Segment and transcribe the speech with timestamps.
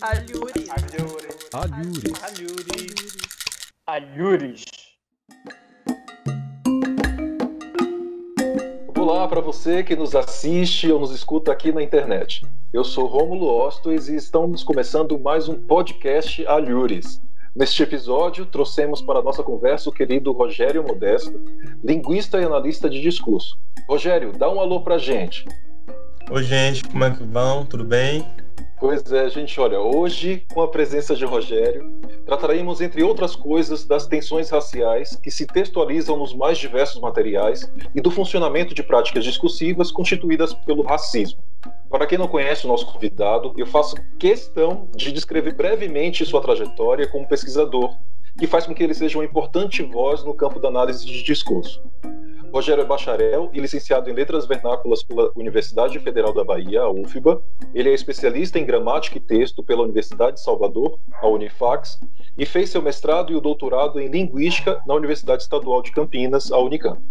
[0.00, 0.68] Alhures.
[0.70, 1.48] Alhures.
[1.52, 2.22] Alhures.
[2.22, 2.94] Alhures.
[3.86, 4.64] Alhures.
[8.96, 12.46] Olá para você que nos assiste ou nos escuta aqui na internet.
[12.72, 17.20] Eu sou Rômulo Ostos e estamos começando mais um podcast Alhures.
[17.56, 21.40] Neste episódio, trouxemos para a nossa conversa o querido Rogério Modesto,
[21.82, 23.58] linguista e analista de discurso.
[23.88, 25.44] Rogério, dá um alô pra gente.
[26.30, 27.64] Oi, gente, como é que vão?
[27.64, 28.24] Tudo bem?
[28.80, 34.06] Pois é, gente, olha, hoje, com a presença de Rogério, trataremos, entre outras coisas, das
[34.06, 39.90] tensões raciais que se textualizam nos mais diversos materiais e do funcionamento de práticas discursivas
[39.90, 41.42] constituídas pelo racismo.
[41.90, 47.08] Para quem não conhece o nosso convidado, eu faço questão de descrever brevemente sua trajetória
[47.08, 47.96] como pesquisador,
[48.38, 51.82] que faz com que ele seja uma importante voz no campo da análise de discurso.
[52.52, 57.42] Rogério é bacharel e licenciado em Letras Vernáculas pela Universidade Federal da Bahia, a UFBA.
[57.74, 62.00] Ele é especialista em gramática e texto pela Universidade de Salvador, a Unifax,
[62.36, 66.58] e fez seu mestrado e o doutorado em Linguística na Universidade Estadual de Campinas, a
[66.58, 67.02] Unicamp.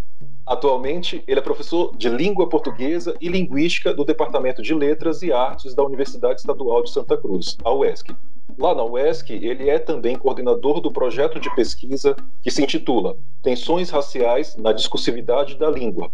[0.47, 5.75] Atualmente, ele é professor de Língua Portuguesa e Linguística do Departamento de Letras e Artes
[5.75, 8.15] da Universidade Estadual de Santa Cruz, a UESC.
[8.57, 13.89] Lá na UESC, ele é também coordenador do projeto de pesquisa que se intitula Tensões
[13.89, 16.09] Raciais na Discursividade da Língua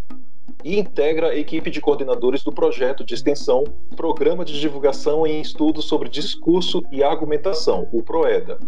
[0.64, 3.64] e integra a equipe de coordenadores do projeto de extensão
[3.96, 8.60] Programa de Divulgação em Estudos sobre Discurso e Argumentação, o PROEDA.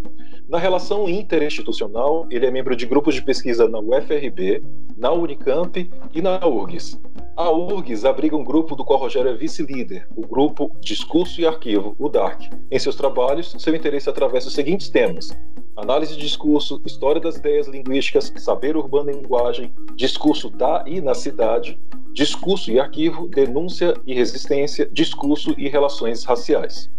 [0.48, 4.64] Na relação interinstitucional, ele é membro de grupos de pesquisa na UFRB,
[4.96, 7.00] na Unicamp e na URGS.
[7.38, 11.94] A URGS abriga um grupo do qual Rogério é vice-líder, o grupo Discurso e Arquivo,
[12.00, 12.50] o DARC.
[12.72, 15.38] Em seus trabalhos, seu interesse atravessa os seguintes temas:
[15.76, 21.14] análise de discurso, história das ideias linguísticas, saber urbano e linguagem, discurso da e na
[21.14, 21.78] cidade,
[22.14, 26.90] discurso e arquivo, denúncia e resistência, discurso e relações raciais.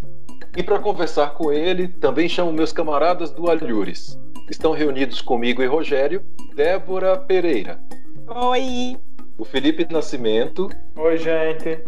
[0.55, 4.19] E para conversar com ele, também chamo meus camaradas do Alhures.
[4.51, 6.23] Estão reunidos comigo e Rogério,
[6.55, 7.83] Débora Pereira.
[8.27, 8.97] Oi.
[9.37, 10.69] O Felipe Nascimento.
[10.95, 11.83] Oi, gente.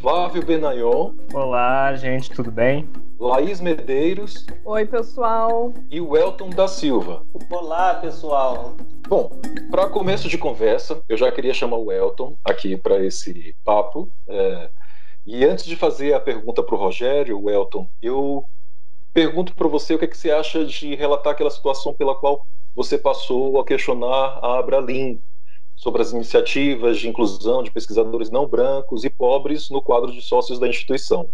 [0.00, 1.14] Flávio Benayon.
[1.32, 2.88] Olá, gente, tudo bem?
[3.18, 4.46] Laís Medeiros.
[4.64, 5.72] Oi, pessoal.
[5.90, 7.22] E o Elton da Silva.
[7.50, 8.76] Olá, pessoal.
[9.08, 9.30] Bom,
[9.70, 14.10] para começo de conversa, eu já queria chamar o Elton aqui para esse papo.
[14.28, 14.70] É
[15.26, 18.44] e antes de fazer a pergunta para o Rogério, Elton, eu
[19.12, 22.46] pergunto para você o que, é que você acha de relatar aquela situação pela qual
[22.74, 25.22] você passou a questionar a Abralim
[25.76, 30.58] sobre as iniciativas de inclusão de pesquisadores não brancos e pobres no quadro de sócios
[30.58, 31.28] da instituição.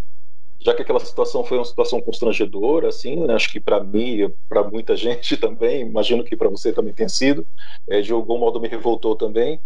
[0.59, 4.63] Já que aquela situação foi uma situação constrangedora, assim, né, acho que para mim, para
[4.63, 7.45] muita gente também, imagino que para você também tenha sido,
[7.89, 9.59] é, de algum modo me revoltou também.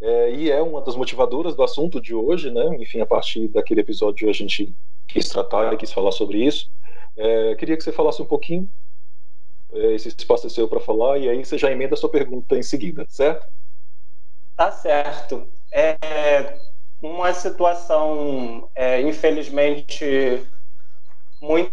[0.00, 2.76] É, e é uma das motivadoras do assunto de hoje, né?
[2.80, 4.74] Enfim, a partir daquele episódio a gente
[5.06, 6.68] quis tratar quis falar sobre isso.
[7.16, 8.68] É, queria que você falasse um pouquinho.
[9.72, 12.58] É, esse espaço é seu para falar e aí você já emenda a sua pergunta
[12.58, 13.46] em seguida, certo?
[14.56, 15.48] Tá certo.
[15.72, 15.96] É
[17.00, 20.46] uma situação, é, infelizmente,
[21.40, 21.72] muito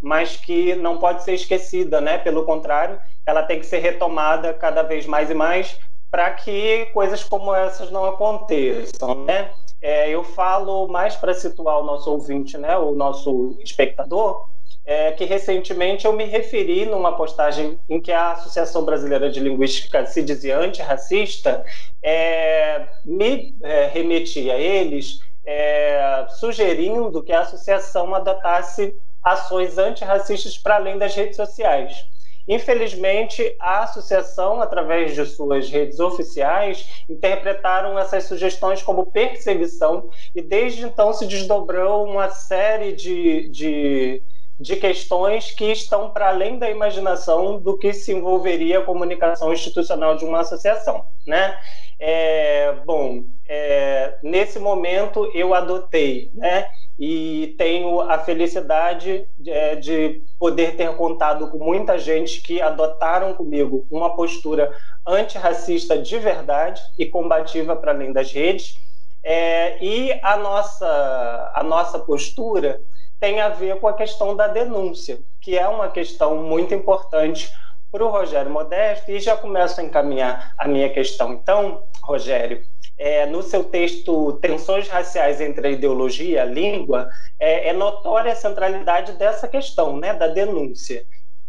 [0.00, 2.18] mas que não pode ser esquecida, né?
[2.18, 5.78] Pelo contrário, ela tem que ser retomada cada vez mais e mais
[6.10, 9.50] para que coisas como essas não aconteçam, né?
[9.80, 14.46] É, eu falo mais para situar o nosso ouvinte, né, o nosso espectador,
[14.84, 20.04] é, que recentemente eu me referi numa postagem em que a Associação Brasileira de Linguística
[20.06, 21.64] se dizia antirracista,
[22.02, 30.76] é, me é, remeti a eles é, sugerindo que a associação adotasse ações antirracistas para
[30.76, 32.06] além das redes sociais.
[32.46, 40.84] Infelizmente, a associação, através de suas redes oficiais, interpretaram essas sugestões como perseguição e desde
[40.84, 44.22] então se desdobrou uma série de, de,
[44.58, 50.16] de questões que estão para além da imaginação do que se envolveria a comunicação institucional
[50.16, 51.04] de uma associação.
[51.26, 51.56] Né?
[51.98, 56.68] É, bom, é, nesse momento eu adotei, né?
[56.98, 63.34] e tenho a felicidade de, é, de, poder ter contado com muita gente que adotaram
[63.34, 64.72] comigo uma postura
[65.06, 68.78] antirracista de verdade e combativa para além das redes.
[69.24, 72.80] É, e a nossa, a nossa postura
[73.20, 77.50] tem a ver com a questão da denúncia, que é uma questão muito importante
[77.90, 79.10] para o Rogério Modesto.
[79.10, 81.32] E já começo a encaminhar a minha questão.
[81.32, 82.62] Então, Rogério,
[82.98, 87.08] é, no seu texto Tensões Raciais entre a Ideologia e a Língua,
[87.38, 91.04] é, é, notória a centralidade dessa questão, né, da denúncia.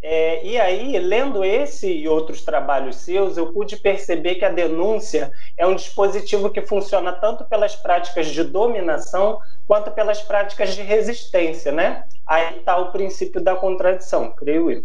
[0.07, 5.31] É, e aí, lendo esse e outros trabalhos seus, eu pude perceber que a denúncia
[5.57, 11.71] é um dispositivo que funciona tanto pelas práticas de dominação quanto pelas práticas de resistência,
[11.71, 12.03] né?
[12.23, 14.83] Aí está o princípio da contradição, creio eu.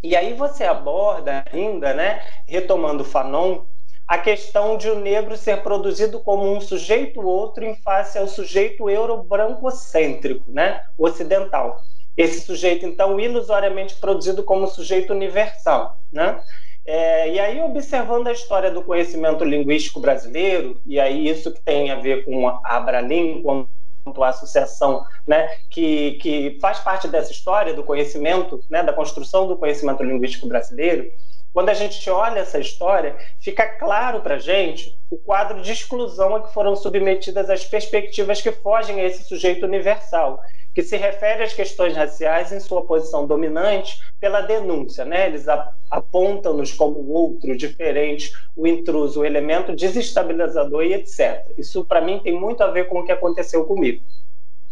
[0.00, 3.64] E aí você aborda ainda, né, retomando Fanon,
[4.06, 8.88] a questão de o negro ser produzido como um sujeito outro em face ao sujeito
[8.88, 11.82] euro-brancocêntrico, né, ocidental.
[12.16, 16.42] Esse sujeito, então, ilusoriamente produzido como sujeito universal, né?
[16.86, 21.90] É, e aí, observando a história do conhecimento linguístico brasileiro, e aí isso que tem
[21.90, 27.74] a ver com a Abralim, quanto à associação né, que, que faz parte dessa história
[27.74, 31.10] do conhecimento, né, da construção do conhecimento linguístico brasileiro,
[31.56, 36.36] quando a gente olha essa história, fica claro para a gente o quadro de exclusão
[36.36, 40.38] a que foram submetidas as perspectivas que fogem a esse sujeito universal,
[40.74, 45.06] que se refere às questões raciais em sua posição dominante pela denúncia.
[45.06, 45.28] Né?
[45.28, 45.46] Eles
[45.90, 51.42] apontam-nos como outro, diferente, o intruso, o elemento desestabilizador e etc.
[51.56, 54.02] Isso, para mim, tem muito a ver com o que aconteceu comigo.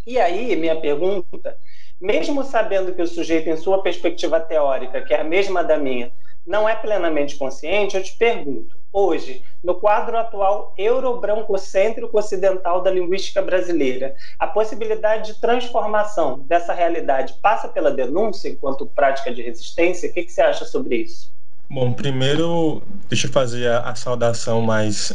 [0.06, 1.56] E aí, minha pergunta,
[1.98, 6.12] mesmo sabendo que o sujeito, em sua perspectiva teórica, que é a mesma da minha,
[6.46, 13.42] não é plenamente consciente, eu te pergunto, hoje, no quadro atual euro-brancocêntrico ocidental da linguística
[13.42, 20.08] brasileira, a possibilidade de transformação dessa realidade passa pela denúncia enquanto prática de resistência?
[20.08, 21.32] O que, que você acha sobre isso?
[21.68, 25.12] Bom, primeiro, deixa eu fazer a, a saudação mais,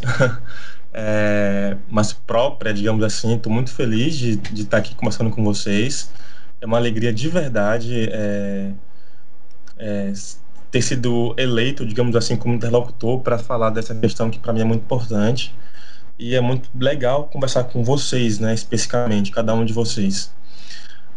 [0.91, 3.35] é, mais própria, digamos assim.
[3.35, 6.11] Estou muito feliz de, de estar aqui conversando com vocês.
[6.59, 8.71] É uma alegria de verdade é,
[9.77, 10.11] é,
[10.71, 14.65] ter sido eleito, digamos assim, como interlocutor para falar dessa questão que para mim é
[14.65, 15.53] muito importante.
[16.17, 20.33] E é muito legal conversar com vocês, né, especificamente, cada um de vocês.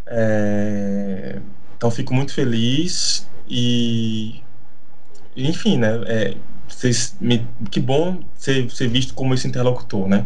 [0.07, 1.41] É...
[1.77, 4.41] Então, fico muito feliz e,
[5.37, 6.37] enfim, né, é,
[6.69, 7.45] vocês me...
[7.69, 10.25] que bom ser, ser visto como esse interlocutor, né.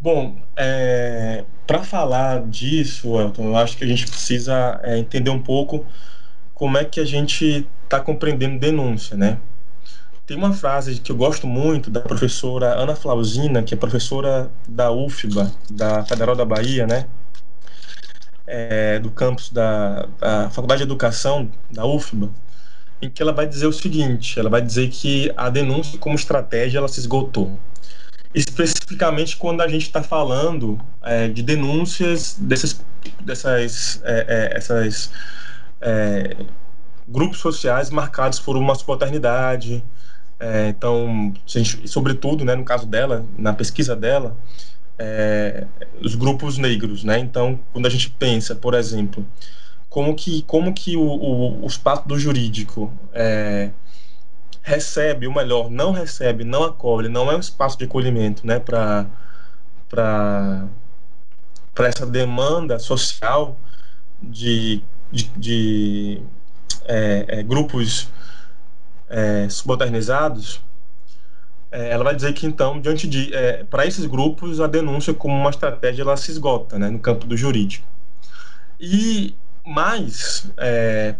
[0.00, 1.44] Bom, é...
[1.64, 5.86] para falar disso, Elton, eu acho que a gente precisa é, entender um pouco
[6.58, 9.38] como é que a gente está compreendendo denúncia, né?
[10.26, 14.90] Tem uma frase que eu gosto muito da professora Ana Flausina, que é professora da
[14.90, 17.06] UFBA, da Federal da Bahia, né?
[18.46, 22.28] É, do campus da, da Faculdade de Educação da UFBA,
[23.00, 26.78] em que ela vai dizer o seguinte: ela vai dizer que a denúncia como estratégia
[26.78, 27.58] ela se esgotou.
[28.34, 32.80] Especificamente quando a gente está falando é, de denúncias desses,
[33.20, 35.10] dessas é, é essas,
[35.80, 36.36] é,
[37.06, 39.84] grupos sociais marcados por uma subalternidade.
[40.40, 44.36] É, então, gente, sobretudo, né, no caso dela, na pesquisa dela,
[44.98, 45.66] é,
[46.00, 47.18] os grupos negros, né?
[47.18, 49.24] Então, quando a gente pensa, por exemplo,
[49.88, 53.70] como que como que o, o, o espaço do jurídico é,
[54.62, 58.58] recebe, ou melhor, não recebe, não acolhe, não é um espaço de acolhimento, né?
[58.58, 59.06] Para
[59.88, 60.68] para
[61.78, 63.56] essa demanda social
[64.22, 66.22] de, de, de
[66.84, 68.08] é, é, grupos
[69.08, 70.60] é, subalternizados,
[71.70, 75.34] é, ela vai dizer que então, diante de, é, para esses grupos, a denúncia como
[75.34, 77.86] uma estratégia ela se esgota, né, no campo do jurídico.
[78.80, 79.34] E
[79.66, 81.14] mais, é,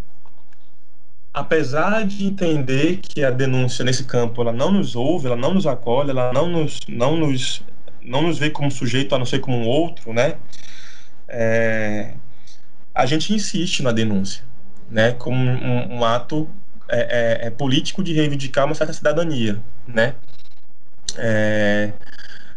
[1.35, 5.67] apesar de entender que a denúncia nesse campo ela não nos ouve, ela não nos
[5.67, 7.62] acolhe, ela não nos, não nos,
[8.02, 10.37] não nos vê como sujeito a não ser como um outro, né?
[12.99, 14.43] A gente insiste na denúncia
[14.90, 16.49] né, como um, um ato
[16.88, 17.00] é,
[17.43, 20.14] é, é, político de reivindicar uma certa cidadania, né?
[21.17, 21.93] É,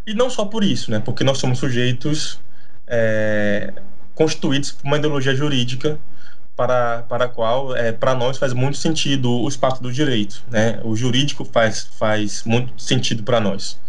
[0.08, 1.00] e não só por isso, né?
[1.00, 2.40] Porque nós somos sujeitos
[2.88, 3.74] é,
[4.16, 6.00] constituídos por uma ideologia jurídica
[6.56, 10.80] para, para a qual, é, para nós, faz muito sentido o espaço do direito, né?
[10.84, 13.80] O jurídico faz, faz muito sentido para nós.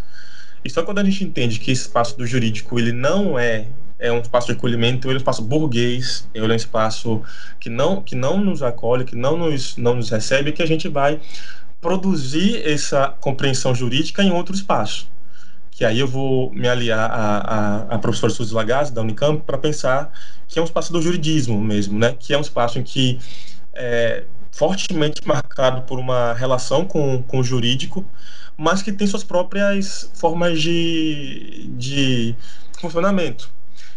[0.63, 3.67] E só quando a gente entende que esse espaço do jurídico ele não é
[3.99, 7.21] é um espaço de acolhimento, ele é um espaço burguês, ele é um espaço
[7.59, 10.87] que não, que não nos acolhe, que não nos, não nos recebe, que a gente
[10.87, 11.19] vai
[11.79, 15.11] produzir essa compreensão jurídica em outro espaço.
[15.71, 19.57] Que aí eu vou me aliar à, à, à professora Suzy Lagazzi, da Unicamp, para
[19.57, 20.11] pensar
[20.47, 22.15] que é um espaço do juridismo mesmo, né?
[22.17, 23.19] que é um espaço em que
[23.73, 28.05] é fortemente marcado por uma relação com, com o jurídico,
[28.55, 32.35] mas que tem suas próprias formas de, de
[32.79, 33.51] funcionamento.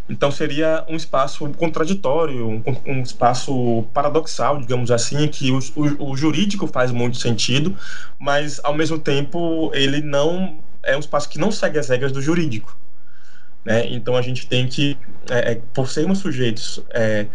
[0.08, 6.16] Então seria um espaço contraditório, um, um espaço paradoxal, digamos assim, que o, o, o,
[6.16, 7.76] jurídico faz muito sentido,
[8.18, 12.22] mas ao mesmo tempo ele não é um espaço que não segue as regras do
[12.22, 12.76] jurídico.
[13.64, 13.84] Né?
[13.92, 14.96] Então a gente tem que,
[15.28, 17.26] é, é, por sermos sujeitos é,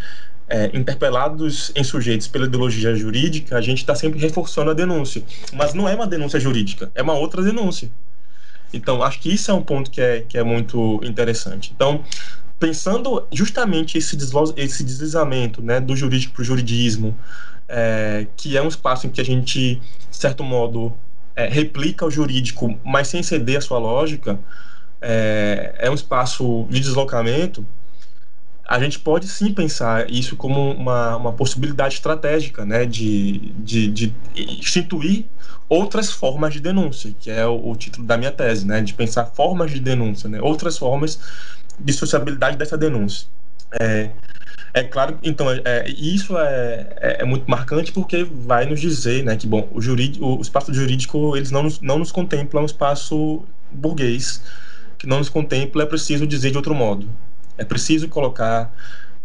[0.48, 5.24] é, interpelados em sujeitos pela ideologia jurídica, a gente está sempre reforçando a denúncia.
[5.54, 7.92] Mas não é uma denúncia jurídica, é uma outra denúncia.
[8.74, 11.72] Então, acho que isso é um ponto que é, que é muito interessante.
[11.76, 12.04] Então,
[12.62, 14.16] pensando justamente esse,
[14.56, 17.18] esse deslizamento né, do jurídico para o juridismo,
[17.68, 20.96] é, que é um espaço em que a gente, de certo modo,
[21.36, 24.40] é, replica o jurídico, mas sem ceder a sua lógica,
[25.02, 27.66] é, é um espaço de deslocamento,
[28.64, 34.14] a gente pode sim pensar isso como uma, uma possibilidade estratégica, né, de, de, de
[34.36, 35.26] instituir
[35.68, 39.26] outras formas de denúncia, que é o, o, título da minha tese, né, de pensar
[39.26, 41.20] formas de denúncia, né, outras formas
[41.84, 43.28] de sociabilidade dessa denúncia.
[43.80, 44.12] É,
[44.74, 49.36] é claro, então, é, isso é, é, é, muito marcante porque vai nos dizer né,
[49.36, 53.44] que, bom, o, jurídico, o espaço jurídico eles não nos, não nos contempla um espaço
[53.72, 54.42] burguês,
[54.98, 57.10] que não nos contempla, é preciso dizer de outro modo.
[57.58, 58.74] É preciso colocar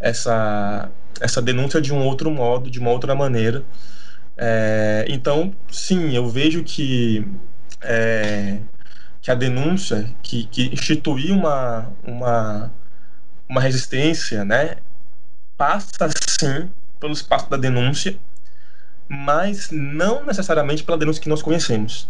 [0.00, 3.62] essa, essa denúncia de um outro modo, de uma outra maneira.
[4.36, 7.26] É, então, sim, eu vejo que,
[7.82, 8.58] é,
[9.26, 12.72] que a denúncia, que, que uma, uma,
[13.48, 14.76] uma resistência, né,
[15.56, 18.16] passa sim pelo espaço da denúncia,
[19.08, 22.08] mas não necessariamente pela denúncia que nós conhecemos.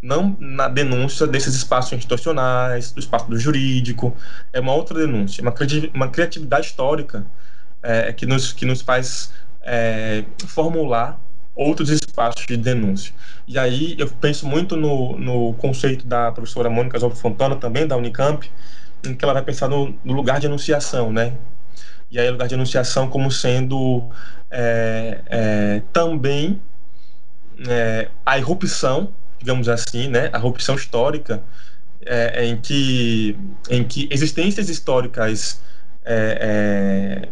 [0.00, 4.16] Não na denúncia desses espaços institucionais, do espaço do jurídico,
[4.50, 5.54] é uma outra denúncia, uma,
[5.92, 7.26] uma criatividade histórica
[7.82, 11.20] é, que, nos, que nos faz é, formular
[11.56, 13.12] outros espaços de denúncia.
[13.48, 17.96] E aí eu penso muito no, no conceito da professora Mônica Zolfo Fontana, também da
[17.96, 18.48] Unicamp,
[19.04, 21.32] em que ela vai pensar no, no lugar de anunciação, né?
[22.10, 24.08] e aí lugar de anunciação como sendo
[24.50, 26.60] é, é, também
[27.68, 31.42] é, a irrupção, digamos assim, né, a irrupção histórica
[32.04, 33.36] é, em que
[33.68, 35.60] em que existências históricas
[36.04, 37.28] é,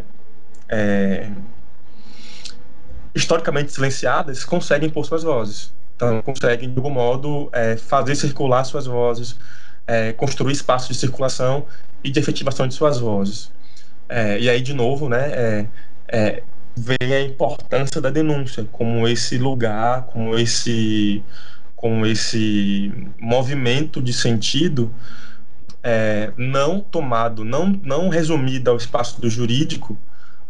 [0.67, 1.29] é,
[3.15, 5.73] historicamente silenciadas conseguem pôr suas vozes.
[5.95, 7.49] Então, conseguem, de algum modo,
[7.87, 9.37] fazer circular suas vozes,
[10.17, 11.65] construir espaços de circulação
[12.03, 13.49] e de efetivação de suas vozes.
[14.07, 15.67] É, e aí, de novo, né, é,
[16.07, 16.43] é,
[16.75, 21.23] vem a importância da denúncia como esse lugar, como esse,
[21.75, 24.93] como esse movimento de sentido
[25.83, 29.97] é, não tomado, não, não resumido ao espaço do jurídico,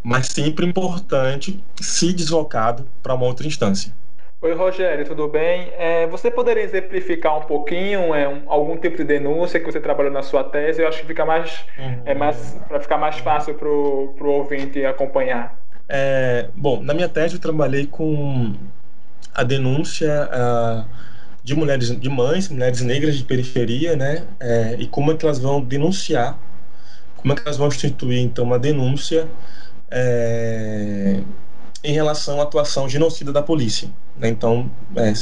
[0.06, 3.92] mas sempre importante se deslocado para uma outra instância.
[4.40, 5.72] Oi, Rogério, tudo bem?
[5.80, 10.14] É, você poderia exemplificar um pouquinho é, um, algum tipo de denúncia que você trabalhou
[10.14, 10.84] na sua tese?
[10.84, 12.02] Eu acho que fica mais, uhum.
[12.06, 15.60] é mais para ficar mais fácil para o ouvinte acompanhar.
[15.90, 18.54] É, bom, na minha tese eu trabalhei com
[19.34, 20.86] a denúncia uh,
[21.44, 24.24] de mulheres, de mães, mulheres negras de periferia, né?
[24.40, 26.38] É, e como é que elas vão denunciar,
[27.18, 29.28] como é que elas vão instituir então uma denúncia
[29.98, 31.22] é,
[31.82, 33.90] em relação à atuação genocida da polícia.
[34.18, 34.28] Né?
[34.28, 35.14] Então, é,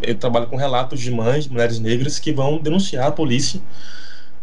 [0.00, 3.60] eu trabalho com relatos de mães, mulheres negras que vão denunciar a polícia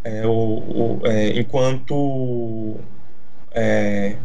[0.04, 2.78] é, o, o, é, enquanto
[3.52, 4.16] é,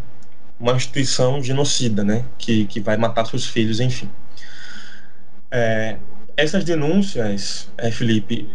[0.60, 2.26] uma instituição genocida, né?
[2.36, 4.10] que, que vai matar seus filhos, enfim.
[5.50, 5.96] É,
[6.36, 8.50] essas denúncias, Felipe,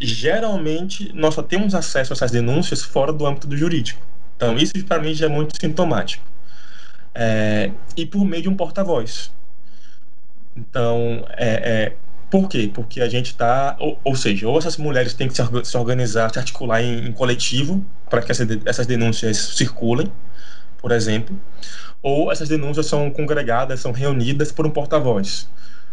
[0.00, 4.00] geralmente nós só temos acesso a essas denúncias fora do âmbito do jurídico.
[4.36, 6.24] Então, isso para mim já é muito sintomático
[7.14, 9.32] é, e por meio de um porta-voz.
[10.56, 11.48] Então, é,
[11.86, 11.96] é,
[12.30, 12.70] por quê?
[12.72, 16.38] Porque a gente está, ou, ou, seja, ou essas mulheres têm que se, organizar, se
[16.38, 20.12] articular em, em coletivo para que essa, essas denúncias circulem,
[20.80, 21.38] por exemplo,
[22.02, 25.48] ou essas denúncias são congregadas, são reunidas por um porta-voz.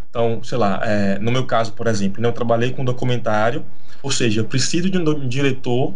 [0.10, 3.66] Então, sei lá, é, no meu caso, por exemplo, né, eu trabalhei com documentário,
[4.02, 5.94] ou seja, eu preciso de um diretor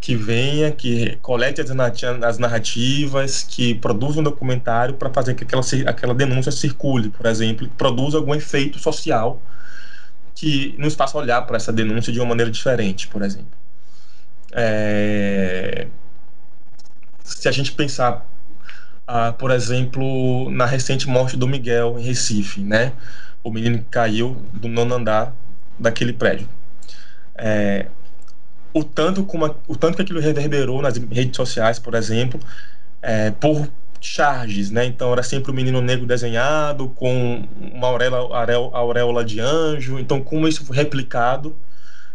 [0.00, 6.14] que venha, que colete as narrativas, que produza um documentário para fazer que aquela, aquela
[6.14, 9.42] denúncia circule, por exemplo, produza algum efeito social
[10.34, 13.50] que nos faça olhar para essa denúncia de uma maneira diferente, por exemplo.
[14.52, 15.88] É...
[17.24, 18.24] Se a gente pensar,
[19.06, 22.92] ah, por exemplo, na recente morte do Miguel em Recife, né?
[23.42, 25.34] O menino que caiu do nono andar
[25.78, 26.48] daquele prédio.
[27.34, 27.86] É,
[28.78, 32.40] o tanto, como o tanto que aquilo reverberou nas redes sociais, por exemplo,
[33.02, 33.68] é, por
[34.00, 34.86] charges, né?
[34.86, 39.98] Então era sempre o um menino negro desenhado com uma auréola, auréola de anjo.
[39.98, 41.56] Então como isso foi replicado?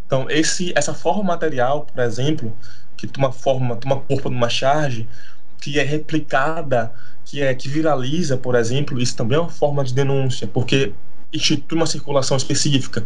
[0.05, 2.55] Então esse essa forma material, por exemplo,
[2.95, 5.07] que toma forma, toma corpo numa charge,
[5.59, 6.91] que é replicada,
[7.25, 10.93] que é que viraliza, por exemplo, isso também é uma forma de denúncia, porque
[11.33, 13.05] institui uma circulação específica.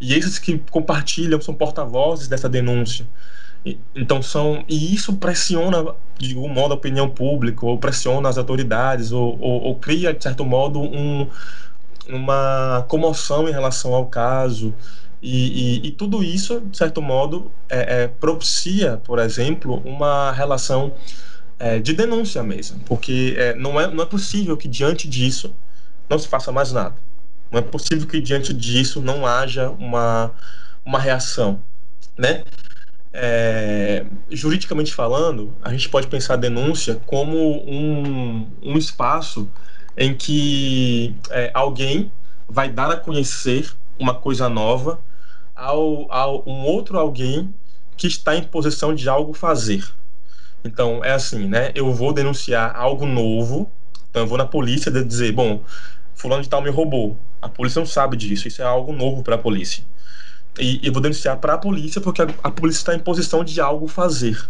[0.00, 3.06] E esses que compartilham são porta-vozes dessa denúncia.
[3.94, 9.12] Então são e isso pressiona de algum modo a opinião pública ou pressiona as autoridades
[9.12, 11.28] ou, ou, ou cria de certo modo um,
[12.08, 14.72] uma comoção em relação ao caso
[15.20, 20.92] e, e, e tudo isso de certo modo é, é, propicia, por exemplo, uma relação
[21.58, 25.52] é, de denúncia mesmo, porque é, não, é, não é possível que diante disso
[26.08, 26.94] não se faça mais nada.
[27.50, 30.32] Não é possível que diante disso não haja uma,
[30.84, 31.60] uma reação,
[32.16, 32.44] né?
[33.12, 37.36] É, juridicamente falando, a gente pode pensar a denúncia como
[37.68, 39.48] um, um espaço
[39.96, 42.12] em que é, alguém
[42.48, 45.00] vai dar a conhecer uma coisa nova
[45.54, 47.52] ao, ao um outro alguém
[47.96, 49.84] que está em posição de algo fazer.
[50.64, 51.72] Então, é assim, né?
[51.74, 53.70] Eu vou denunciar algo novo,
[54.10, 55.62] então eu vou na polícia dizer, bom,
[56.18, 57.16] fulano de tal me roubou.
[57.40, 59.84] A polícia não sabe disso, isso é algo novo para a polícia.
[60.58, 63.60] E eu vou denunciar para a polícia porque a, a polícia está em posição de
[63.60, 64.48] algo fazer.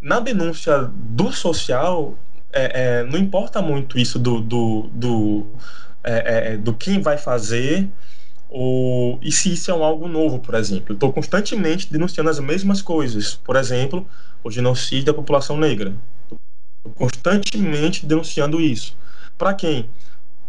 [0.00, 2.18] Na denúncia do social,
[2.52, 5.46] é, é, não importa muito isso do, do, do,
[6.02, 7.88] é, é do quem vai fazer
[8.48, 10.92] ou, e se isso é um algo novo, por exemplo.
[10.92, 13.36] Estou constantemente denunciando as mesmas coisas.
[13.36, 14.06] Por exemplo,
[14.42, 15.94] o genocídio da população negra.
[16.24, 18.96] Estou constantemente denunciando isso.
[19.38, 19.88] Para quem?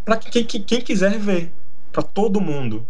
[0.05, 1.51] Para quem, quem, quem quiser ver.
[1.91, 2.85] Para todo mundo.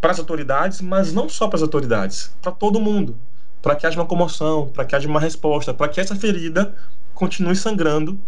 [0.00, 2.34] Para as autoridades, mas não só para as autoridades.
[2.40, 3.16] Para todo mundo.
[3.60, 6.74] Para que haja uma comoção, para que haja uma resposta, para que essa ferida
[7.14, 8.18] continue sangrando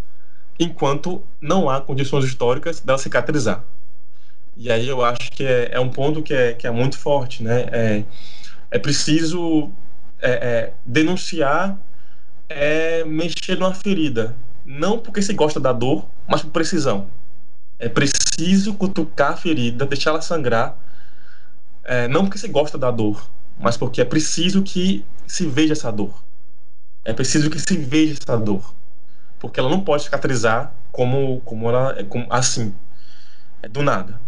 [0.59, 3.65] enquanto não há condições históricas dela cicatrizar.
[4.57, 7.43] E aí eu acho que é, é um ponto que é, que é muito forte,
[7.43, 7.67] né?
[7.73, 8.05] É,
[8.71, 9.71] é preciso
[10.21, 11.79] é, é, denunciar,
[12.49, 17.07] é mexer numa ferida, não porque se gosta da dor, mas por precisão.
[17.81, 20.77] É preciso cutucar a ferida, deixar ela sangrar,
[21.83, 25.91] é, não porque se gosta da dor, mas porque é preciso que se veja essa
[25.91, 26.23] dor.
[27.05, 28.75] É preciso que se veja essa dor
[29.41, 32.73] porque ela não pode cicatrizar como, como ela é como, assim,
[33.63, 34.21] é do nada.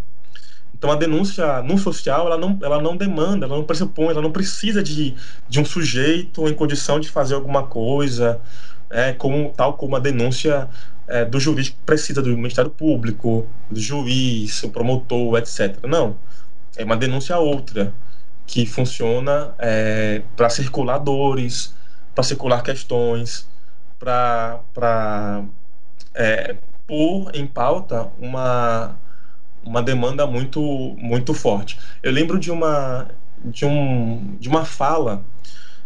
[0.75, 4.33] Então a denúncia no social ela não, ela não demanda, ela não pressupõe, ela não
[4.33, 5.15] precisa de,
[5.49, 8.41] de um sujeito em condição de fazer alguma coisa,
[8.91, 10.69] é, como, tal como a denúncia
[11.09, 15.79] é, do jurídico precisa do Ministério Público, do juiz, o promotor, etc.
[15.87, 16.17] Não,
[16.77, 17.93] é uma denúncia outra
[18.47, 21.75] que funciona é, para circular dores,
[22.15, 23.49] para circular questões,
[23.99, 25.45] para
[26.15, 28.97] é, pôr em pauta uma,
[29.65, 30.61] uma demanda muito,
[30.99, 31.79] muito forte.
[32.03, 33.09] Eu lembro de uma,
[33.45, 35.25] de, um, de uma fala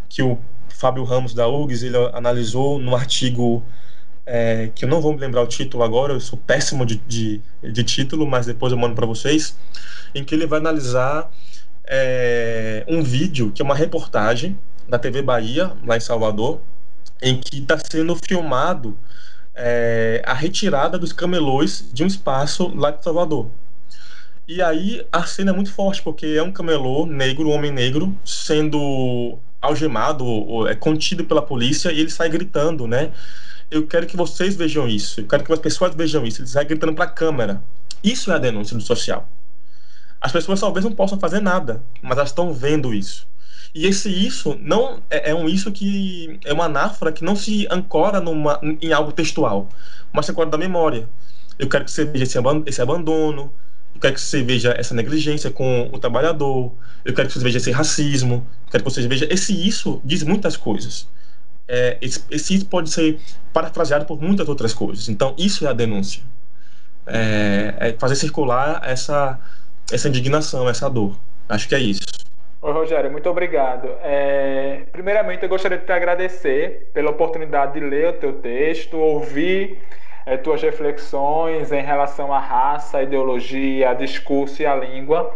[0.09, 0.38] que o
[0.69, 3.62] Fábio Ramos da URGS ele analisou no artigo
[4.27, 7.41] é, que eu não vou me lembrar o título agora, eu sou péssimo de, de,
[7.62, 9.57] de título, mas depois eu mando para vocês,
[10.15, 11.31] em que ele vai analisar
[11.87, 14.59] é, um vídeo que é uma reportagem
[14.89, 16.61] da TV Bahia, lá em Salvador,
[17.23, 18.99] em que está sendo filmado
[19.55, 23.49] é, a retirada dos camelôs de um espaço lá de Salvador.
[24.47, 28.17] E aí a cena é muito forte, porque é um camelô negro, um homem negro,
[28.25, 33.12] sendo algemado, ou, é contido pela polícia, e ele sai gritando, né?
[33.71, 36.41] Eu quero que vocês vejam isso, eu quero que as pessoas vejam isso.
[36.41, 37.63] Ele sai gritando para a câmera.
[38.03, 39.29] Isso é a denúncia do social.
[40.21, 43.27] As pessoas talvez não possam fazer nada, mas elas estão vendo isso.
[43.75, 47.67] E esse isso não é, é, um isso que é uma anáfora que não se
[47.71, 49.69] ancora numa, em algo textual,
[50.13, 51.09] mas se ancora da memória.
[51.59, 53.53] Eu quero que você veja esse, esse abandono,
[53.95, 56.73] eu quero que você veja essa negligência com o trabalhador,
[57.05, 60.23] eu quero que você veja esse racismo, eu quero que você veja esse isso diz
[60.23, 61.09] muitas coisas.
[61.69, 63.19] É, esse, pode ser
[63.53, 65.09] parafraseado por muitas outras coisas.
[65.09, 66.23] Então isso é a denúncia,
[67.07, 69.39] é, é fazer circular essa
[69.93, 71.17] essa indignação, essa dor.
[71.49, 72.03] Acho que é isso.
[72.61, 73.89] Oi, Rogério, muito obrigado.
[74.03, 79.79] É, primeiramente, eu gostaria de te agradecer pela oportunidade de ler o teu texto, ouvir
[80.25, 85.33] é, tuas reflexões em relação à raça, à ideologia, a discurso e à língua.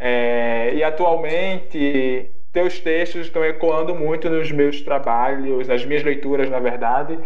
[0.00, 6.60] É, e atualmente, teus textos estão ecoando muito nos meus trabalhos, nas minhas leituras, na
[6.60, 7.18] verdade,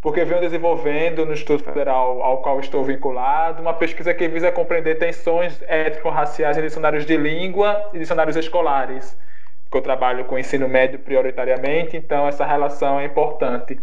[0.00, 4.96] porque venho desenvolvendo no Instituto Federal ao qual estou vinculado uma pesquisa que visa compreender
[4.96, 9.18] tensões étnico-raciais em dicionários de língua e dicionários escolares,
[9.64, 13.80] porque eu trabalho com ensino médio prioritariamente, então essa relação é importante,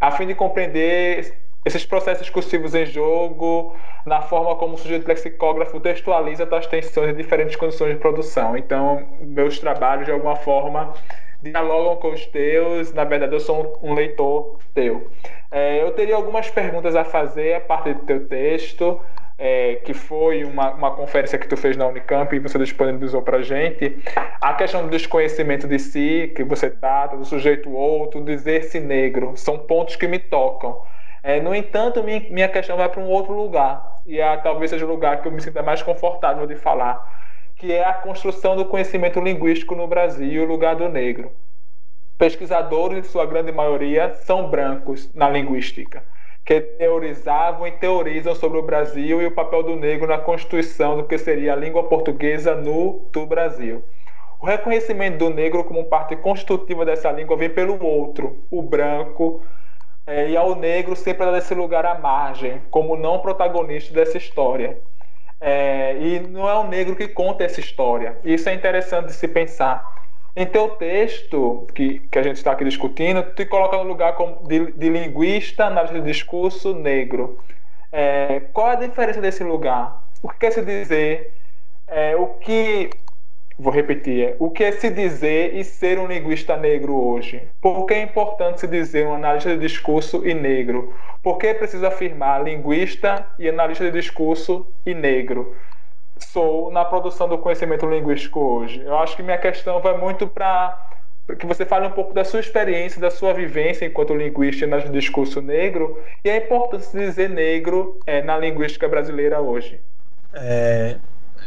[0.00, 5.78] a fim de compreender esses processos discursivos em jogo, na forma como o sujeito lexicógrafo
[5.80, 8.56] textualiza tais tensões em diferentes condições de produção.
[8.56, 10.94] Então, meus trabalhos, de alguma forma,
[11.42, 15.10] dialogam com os teus, na verdade, eu sou um leitor teu.
[15.50, 19.00] É, eu teria algumas perguntas a fazer a partir do teu texto.
[19.40, 23.40] é, que foi uma, uma conferência que tu fez na Unicamp e você disponibilizou para
[23.40, 23.96] gente,
[24.38, 29.58] a questão do desconhecimento de si, que você trata, do sujeito outro, dizer-se negro, são
[29.58, 30.82] pontos que me tocam.
[31.22, 34.88] É, no entanto, minha, questão vai para um outro lugar, e é, talvez seja o
[34.88, 37.04] lugar que eu me sinta mais confortável de falar,
[37.56, 41.30] que é a construção do conhecimento linguístico no Brasil e o lugar do negro.
[42.16, 46.02] Pesquisadores, em sua grande maioria, são brancos na linguística
[46.44, 51.04] que teorizavam e teorizam sobre o Brasil e o papel do negro na constituição do
[51.04, 53.84] que seria a língua portuguesa no do Brasil.
[54.40, 59.42] O reconhecimento do negro como parte constitutiva dessa língua vem pelo outro, o branco,
[60.06, 64.78] é, e ao negro sempre dá esse lugar à margem, como não protagonista dessa história.
[65.40, 68.18] É, e não é o negro que conta essa história.
[68.24, 70.00] Isso é interessante de se pensar.
[70.36, 74.16] Em teu texto, que, que a gente está aqui discutindo, tu te coloca no lugar
[74.46, 77.38] de, de linguista, análise de discurso negro.
[77.90, 80.04] É, qual é a diferença desse lugar?
[80.22, 81.34] O que quer se dizer?
[81.86, 82.90] É, o que.
[83.60, 84.28] Vou repetir.
[84.28, 87.42] É, o que é se dizer e ser um linguista negro hoje?
[87.60, 90.94] Por que é importante se dizer um analista de discurso e negro?
[91.22, 95.54] Por que é preciso afirmar linguista e analista de discurso e negro?
[96.18, 98.82] sou na produção do conhecimento linguístico hoje.
[98.84, 100.78] Eu acho que minha questão vai muito para
[101.38, 105.40] que você fale um pouco da sua experiência, da sua vivência enquanto linguista no discurso
[105.40, 109.80] negro e a importância de dizer negro é, na linguística brasileira hoje.
[110.32, 110.96] É,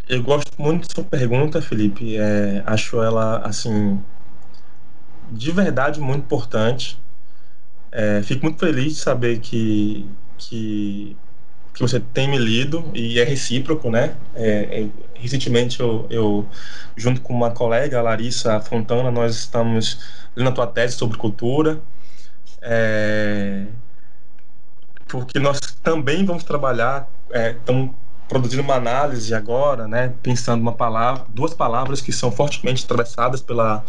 [0.07, 2.17] eu gosto muito da sua pergunta, Felipe.
[2.17, 4.01] É, acho ela, assim,
[5.31, 6.99] de verdade muito importante.
[7.91, 11.15] É, fico muito feliz de saber que, que
[11.73, 14.15] que você tem me lido e é recíproco, né?
[14.35, 16.47] É, é, recentemente eu, eu,
[16.95, 19.99] junto com uma colega, Larissa Fontana, nós estamos
[20.35, 21.81] lendo a tua tese sobre cultura,
[22.61, 23.65] é,
[25.07, 27.95] porque nós também vamos trabalhar, é, estamos
[28.33, 30.13] produzindo uma análise agora, né?
[30.21, 33.85] Pensando uma palavra, duas palavras que são fortemente atravessadas pela,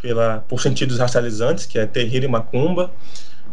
[0.00, 2.90] pela por sentidos racializantes, que é terreiro e macumba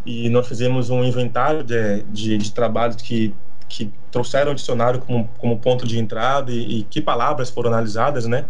[0.07, 3.35] e nós fizemos um inventário de, de, de trabalhos que,
[3.67, 8.25] que trouxeram o dicionário como, como ponto de entrada e, e, que palavras foram analisadas,
[8.25, 8.45] né?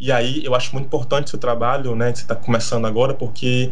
[0.00, 3.70] E aí eu acho muito importante esse trabalho, né, que você está começando agora, porque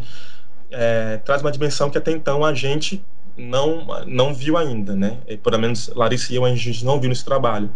[0.69, 3.03] é, traz uma dimensão que até então a gente
[3.37, 5.17] não não viu ainda, né?
[5.27, 7.69] E, pelo menos Larissa e eu a gente não viu nesse trabalho.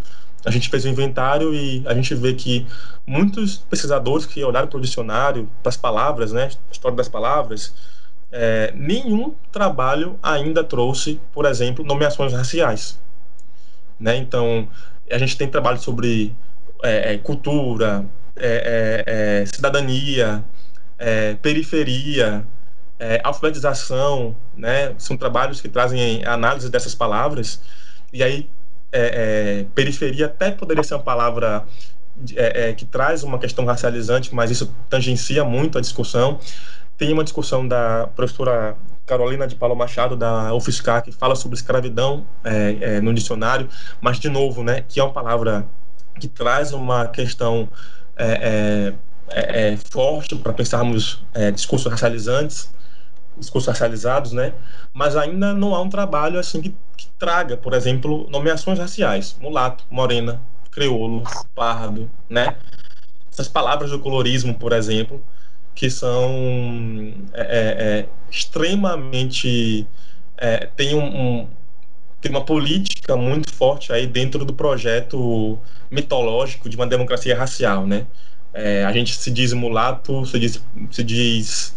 [0.45, 2.65] A gente fez o um inventário e a gente vê que
[3.05, 7.73] muitos pesquisadores que olharam para o dicionário, para as palavras, né, história das palavras,
[8.31, 12.99] é, nenhum trabalho ainda trouxe, por exemplo, nomeações raciais.
[13.99, 14.17] Né?
[14.17, 14.67] Então,
[15.09, 16.35] a gente tem trabalho sobre
[16.83, 20.43] é, é cultura, é, é, é, cidadania,
[21.41, 22.43] periferia,
[23.23, 24.95] alfabetização, né?
[24.97, 27.61] são trabalhos que trazem análise dessas palavras,
[28.11, 28.49] e aí
[29.75, 31.63] periferia até poderia ser uma palavra
[32.75, 36.39] que traz uma questão racializante, mas isso tangencia muito a discussão.
[36.97, 38.75] Tem uma discussão da professora
[39.07, 43.69] Carolina de Paulo Machado, da UFSCar, que fala sobre escravidão é, é, no dicionário,
[44.01, 45.65] mas, de novo, né, que é uma palavra
[46.19, 47.69] que traz uma questão
[48.17, 48.93] é,
[49.29, 52.69] é, é, é forte para pensarmos discursos racializantes,
[53.39, 54.53] discursos né,
[54.93, 59.85] mas ainda não há um trabalho assim que, que traga, por exemplo, nomeações raciais, mulato,
[59.89, 61.23] morena, crioulo,
[61.55, 62.57] pardo, né,
[63.31, 65.23] essas palavras do colorismo, por exemplo,
[65.75, 69.87] que são é, é, é, extremamente
[70.37, 71.47] é, tem um, um,
[72.19, 75.59] tem uma política muito forte aí dentro do projeto
[75.91, 78.07] mitológico de uma democracia racial, né?
[78.53, 81.76] É, a gente se diz mulato, se diz se diz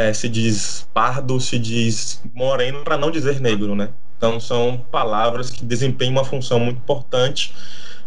[0.00, 3.90] é, se diz pardo, se diz moreno, para não dizer negro, né?
[4.16, 7.54] Então são palavras que desempenham uma função muito importante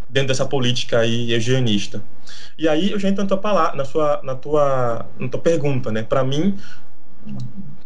[0.09, 2.03] dentro dessa política aí eugenista.
[2.57, 5.91] E aí eu já entro na tua, palavra, na sua, na tua, na tua pergunta,
[5.91, 6.03] né?
[6.03, 6.57] Para mim,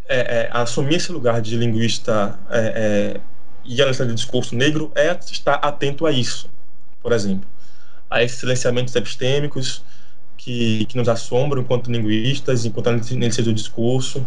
[0.08, 3.20] é, é, assumir esse lugar de linguista é, é
[3.64, 6.48] e analista de discurso negro é estar atento a isso,
[7.02, 7.46] por exemplo,
[8.08, 9.84] a esses silenciamentos epistêmicos
[10.38, 14.24] que, que nos assombram enquanto linguistas, enquanto analistas do discurso,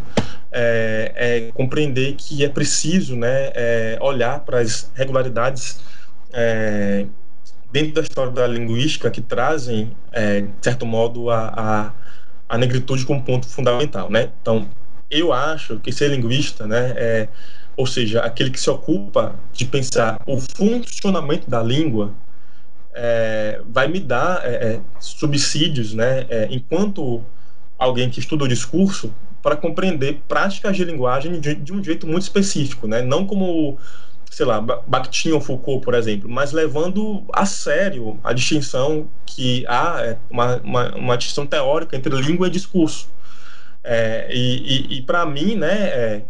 [0.52, 5.80] é, é, compreender que é preciso né, é, olhar para as regularidades
[6.34, 7.06] é,
[7.72, 11.92] dentro da história da linguística que trazem, é, de certo modo, a, a,
[12.50, 14.30] a, negritude como ponto fundamental, né?
[14.42, 14.68] Então,
[15.10, 17.28] eu acho que ser linguista, né, é,
[17.78, 22.14] ou seja, aquele que se ocupa de pensar o funcionamento da língua,
[22.94, 27.24] é, vai me dar é, é subsídios, né, é, enquanto
[27.78, 32.22] alguém que estuda o discurso, para compreender práticas de linguagem de, de um jeito muito
[32.22, 33.02] específico, né?
[33.02, 33.78] Não como
[34.30, 39.98] sei lá, Bakhtin ou Foucault, por exemplo, mas levando a sério a distinção que há
[40.00, 43.10] é, uma, uma, uma distinção teórica entre língua e discurso.
[43.84, 46.24] É, e, e, e para mim, né,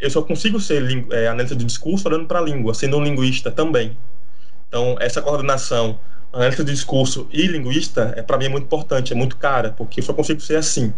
[0.00, 3.50] eu só consigo ser é, analista de discurso olhando para a língua, sendo um linguista
[3.50, 3.94] também.
[4.68, 5.98] Então, essa coordenação
[6.32, 10.00] analista de discurso e linguista, é, para mim, é muito importante, é muito cara, porque
[10.00, 10.92] eu só consigo ser assim.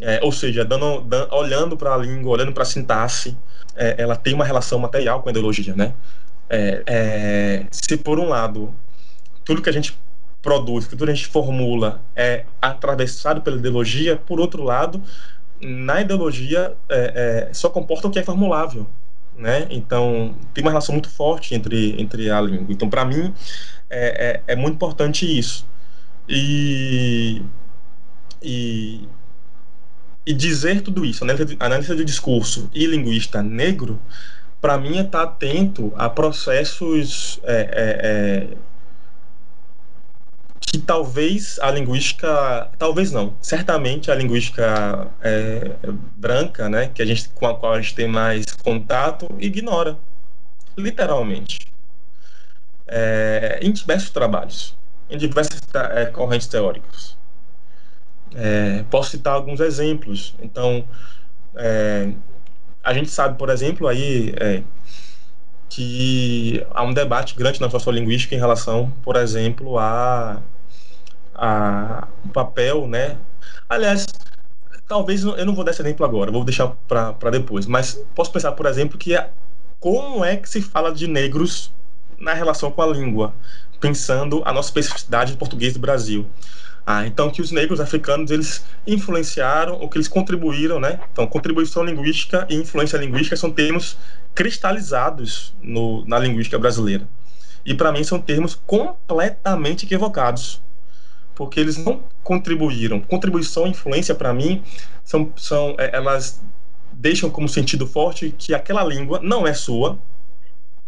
[0.00, 3.36] É, ou seja, dando, dando, olhando para a língua, olhando para a sintaxe,
[3.76, 5.94] é, ela tem uma relação material com a ideologia, né?
[6.48, 8.74] É, é, se por um lado
[9.44, 9.96] tudo que a gente
[10.42, 15.02] produz, tudo que a gente formula é atravessado pela ideologia, por outro lado,
[15.60, 18.86] na ideologia é, é, só comporta o que é formulável,
[19.36, 19.66] né?
[19.70, 22.66] Então tem uma relação muito forte entre entre a língua.
[22.70, 23.32] Então para mim
[23.90, 25.66] é, é, é, muito importante isso
[26.28, 27.42] e,
[28.42, 29.08] e
[30.26, 31.24] e dizer tudo isso,
[31.60, 34.00] analista de discurso e linguista negro,
[34.60, 38.56] para mim é estar tá atento a processos é, é, é,
[40.66, 45.76] que talvez a linguística, talvez não, certamente a linguística é,
[46.16, 49.96] branca, né, que a gente com a qual a gente tem mais contato, ignora,
[50.76, 51.60] literalmente,
[52.86, 54.76] é, em diversos trabalhos,
[55.08, 57.16] em diversas é, correntes teóricas.
[58.34, 60.34] É, posso citar alguns exemplos.
[60.42, 60.84] Então,
[61.54, 62.10] é,
[62.82, 64.62] a gente sabe, por exemplo, aí é,
[65.68, 70.42] que há um debate grande na sociolinguística em relação, por exemplo, a,
[71.34, 73.16] a papel, né?
[73.68, 74.06] Aliás,
[74.86, 77.66] talvez eu não vou dar esse exemplo agora, vou deixar para depois.
[77.66, 79.30] Mas posso pensar, por exemplo, que é,
[79.80, 81.72] como é que se fala de negros
[82.18, 83.34] na relação com a língua,
[83.80, 86.26] pensando a nossa especificidade de português do Brasil.
[86.86, 91.00] Ah, então que os negros africanos eles influenciaram ou que eles contribuíram, né?
[91.12, 93.96] Então contribuição linguística e influência linguística são termos
[94.34, 97.08] cristalizados no, na linguística brasileira.
[97.64, 100.60] E para mim são termos completamente equivocados,
[101.34, 103.00] porque eles não contribuíram.
[103.00, 104.62] Contribuição e influência para mim
[105.04, 106.42] são, são é, elas
[106.92, 109.98] deixam como sentido forte que aquela língua não é sua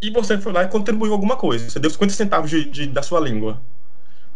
[0.01, 1.69] e você foi lá e contribuiu alguma coisa.
[1.69, 3.61] Você deu 50 centavos de, de da sua língua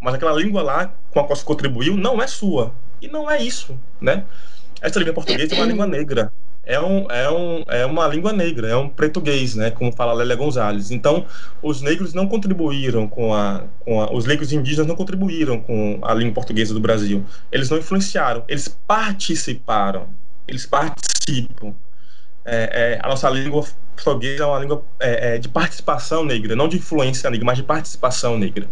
[0.01, 2.73] mas aquela língua lá com a qual você contribuiu não é sua.
[3.01, 4.25] E não é isso, né?
[4.81, 6.33] Essa língua portuguesa é uma língua negra.
[6.62, 9.70] É, um, é, um, é uma língua negra, é um português, né?
[9.70, 10.90] Como fala Lélia Gonzalez.
[10.90, 11.27] Então,
[11.62, 14.12] os negros não contribuíram com a, com a.
[14.12, 17.25] Os negros indígenas não contribuíram com a língua portuguesa do Brasil.
[17.51, 20.09] Eles não influenciaram, eles participaram.
[20.46, 21.75] Eles participam.
[22.44, 26.68] É, é, a nossa língua portuguesa é uma língua é, é de participação negra, não
[26.68, 28.68] de influência negra, mas de participação negra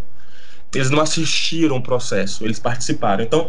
[0.75, 3.25] eles não assistiram o processo, eles participaram.
[3.25, 3.49] Então,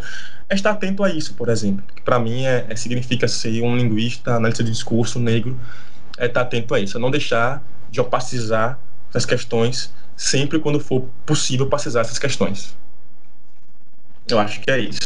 [0.50, 3.78] é estar atento a isso, por exemplo, que para mim é, é, significa ser um
[3.78, 5.58] linguista, analista de discurso negro,
[6.18, 11.08] é estar atento a isso, é não deixar de opacizar essas questões sempre quando for
[11.26, 12.76] possível opacizar essas questões.
[14.28, 15.00] Eu acho que é isso.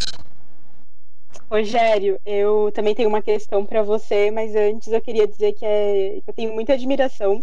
[1.51, 6.17] Rogério, eu também tenho uma questão para você, mas antes eu queria dizer que, é,
[6.25, 7.39] eu tenho muita admiração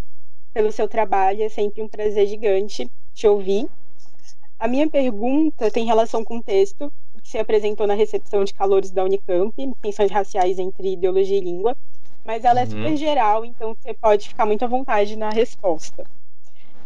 [0.52, 3.68] pelo seu trabalho, é sempre um prazer gigante te ouvir
[4.60, 6.92] a minha pergunta tem relação com o texto
[7.30, 11.76] se apresentou na recepção de calores da Unicamp, tensões raciais entre ideologia e língua,
[12.24, 12.70] mas ela é uhum.
[12.70, 16.04] super geral, então você pode ficar muito à vontade na resposta.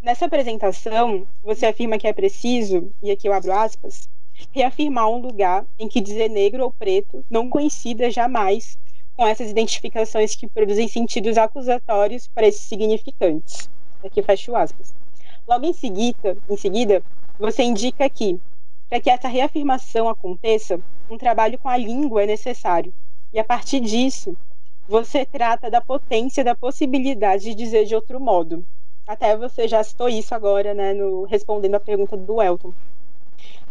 [0.03, 4.07] Nessa apresentação, você afirma que é preciso, e aqui eu abro aspas,
[4.53, 8.77] reafirmar um lugar em que dizer negro ou preto não coincida jamais
[9.17, 13.71] com essas identificações que produzem sentidos acusatórios para esses significantes.
[14.05, 14.95] Aqui fecho aspas.
[15.49, 17.03] Logo em seguida, em seguida,
[17.39, 18.39] você indica que,
[18.89, 22.93] para que essa reafirmação aconteça, um trabalho com a língua é necessário.
[23.33, 24.37] E a partir disso,
[24.87, 28.65] você trata da potência da possibilidade de dizer de outro modo.
[29.07, 32.73] Até você já citou isso agora, né, no, respondendo a pergunta do Elton.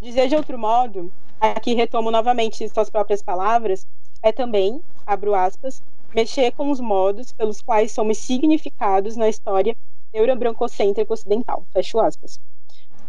[0.01, 3.85] Dizer de outro modo, aqui retomo novamente suas próprias palavras,
[4.21, 5.81] é também, abro aspas,
[6.13, 9.75] mexer com os modos pelos quais somos significados na história
[10.13, 11.65] eurobrancocêntrica ocidental.
[11.71, 12.39] Fecho aspas.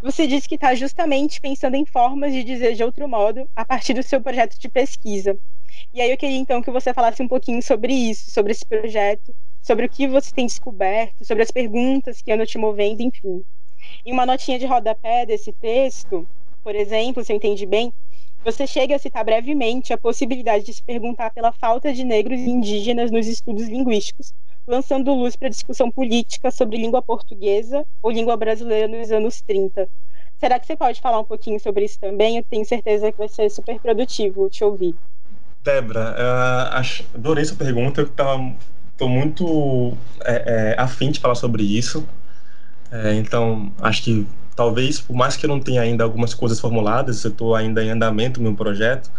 [0.05, 3.95] Você disse que está justamente pensando em formas de dizer de outro modo a partir
[3.95, 5.35] do seu projeto de pesquisa.
[5.95, 9.35] E aí eu queria então que você falasse um pouquinho sobre isso, sobre esse projeto,
[9.63, 13.43] sobre o que você tem descoberto, sobre as perguntas que andam te movendo, enfim.
[14.05, 16.29] Em uma notinha de rodapé desse texto,
[16.63, 17.91] por exemplo, se eu entendi bem,
[18.45, 22.51] você chega a citar brevemente a possibilidade de se perguntar pela falta de negros e
[22.51, 24.35] indígenas nos estudos linguísticos,
[24.67, 29.89] lançando luz para a discussão política sobre língua portuguesa ou língua brasileira nos anos 30.
[30.39, 32.37] Será que você pode falar um pouquinho sobre isso também?
[32.37, 34.95] Eu tenho certeza que vai ser super produtivo te ouvir.
[35.63, 38.01] Débora, uh, adorei essa pergunta.
[38.99, 42.07] Eu muito é, é, afim de falar sobre isso.
[42.91, 47.25] É, então, acho que talvez, por mais que eu não tenha ainda algumas coisas formuladas,
[47.25, 49.11] eu estou ainda em andamento no meu projeto,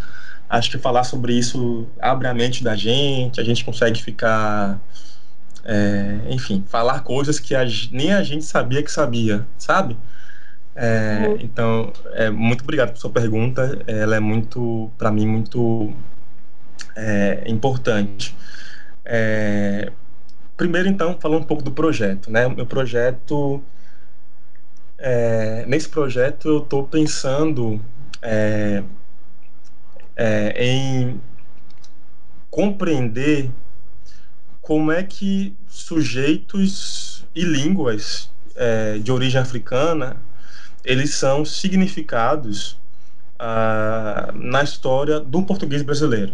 [0.49, 4.79] acho que falar sobre isso abre a mente da gente, a gente consegue ficar.
[5.67, 9.97] É, enfim, falar coisas que a, nem a gente sabia que sabia, sabe?
[10.75, 11.37] É, uhum.
[11.39, 13.81] Então, é, muito obrigado por sua pergunta.
[13.87, 15.91] Ela é muito, para mim, muito
[16.95, 18.35] é, importante.
[19.03, 19.91] É,
[20.55, 22.45] primeiro, então, falando um pouco do projeto, né?
[22.45, 23.63] O meu projeto,
[24.99, 27.81] é, nesse projeto, eu estou pensando
[28.21, 28.83] é,
[30.57, 31.19] em
[32.51, 33.49] compreender
[34.65, 38.31] como é que sujeitos e línguas
[39.03, 40.17] de origem africana
[40.83, 42.75] eles são significados
[43.37, 46.33] ah, na história do português brasileiro.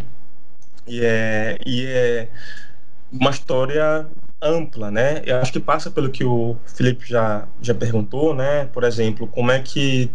[0.86, 2.28] E é, e é
[3.10, 4.06] uma história
[4.40, 5.22] ampla, né?
[5.26, 8.64] Eu acho que passa pelo que o Felipe já, já perguntou, né?
[8.66, 10.10] Por exemplo, como é que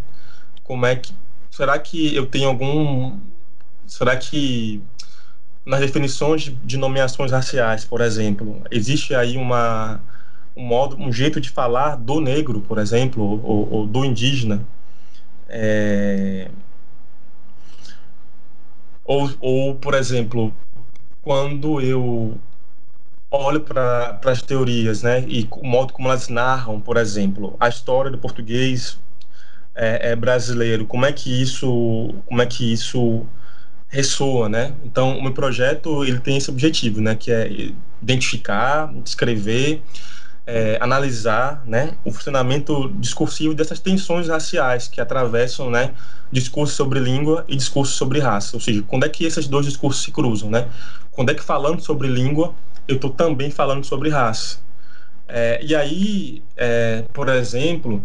[0.64, 1.14] como é que
[1.52, 3.20] será que eu tenho algum
[3.86, 4.82] será que
[5.68, 10.00] nas definições de nomeações raciais, por exemplo, existe aí uma
[10.56, 14.66] um modo, um jeito de falar do negro, por exemplo, ou, ou do indígena.
[15.48, 16.50] É...
[19.06, 20.54] Ou, ou, por exemplo,
[21.22, 22.40] quando eu
[23.30, 28.10] olho para as teorias, né, e o modo como elas narram, por exemplo, a história
[28.10, 29.00] do português
[29.76, 33.28] é, é brasileiro, como é que isso, como é que isso
[33.88, 34.74] ressoa, né?
[34.84, 37.72] Então, o meu projeto ele tem esse objetivo, né, que é
[38.02, 39.82] identificar, descrever
[40.48, 45.94] é, analisar né, o funcionamento discursivo dessas tensões raciais que atravessam né,
[46.32, 48.56] discurso sobre língua e discurso sobre raça.
[48.56, 50.50] Ou seja, quando é que esses dois discursos se cruzam?
[50.50, 50.70] Né?
[51.12, 52.56] Quando é que falando sobre língua,
[52.88, 54.60] eu estou também falando sobre raça?
[55.28, 58.02] É, e aí, é, por exemplo,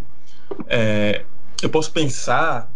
[0.66, 1.24] é,
[1.62, 2.68] eu posso pensar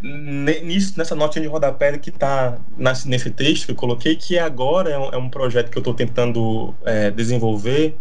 [0.00, 4.98] nisso, nessa notinha de rodapé que está nesse texto que eu coloquei, que agora é
[4.98, 7.98] um, é um projeto que eu estou tentando é, desenvolver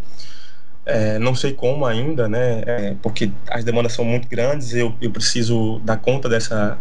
[0.88, 2.64] é, não sei como ainda, né?
[2.66, 6.80] É, porque as demandas são muito grandes, eu, eu preciso dar conta dessa.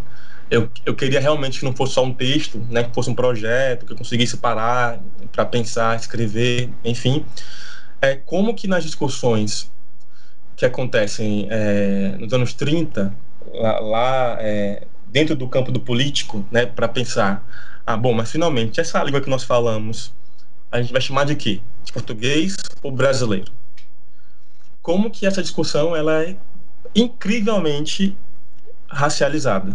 [0.49, 2.85] Eu, eu queria realmente que não fosse só um texto, né?
[2.85, 5.01] Que fosse um projeto, que eu conseguisse parar
[5.33, 7.27] para pensar, escrever, enfim.
[8.01, 9.73] É, como que nas discussões
[10.55, 13.13] que acontecem é, nos anos 30,
[13.53, 16.67] lá, lá é, dentro do campo do político, né?
[16.67, 17.43] Para pensar,
[17.87, 20.13] ah, bom, mas finalmente essa língua que nós falamos,
[20.71, 21.61] a gente vai chamar de quê?
[21.85, 23.51] De português ou brasileiro?
[24.87, 26.37] como que essa discussão ela é
[26.95, 28.17] incrivelmente
[28.89, 29.75] racializada.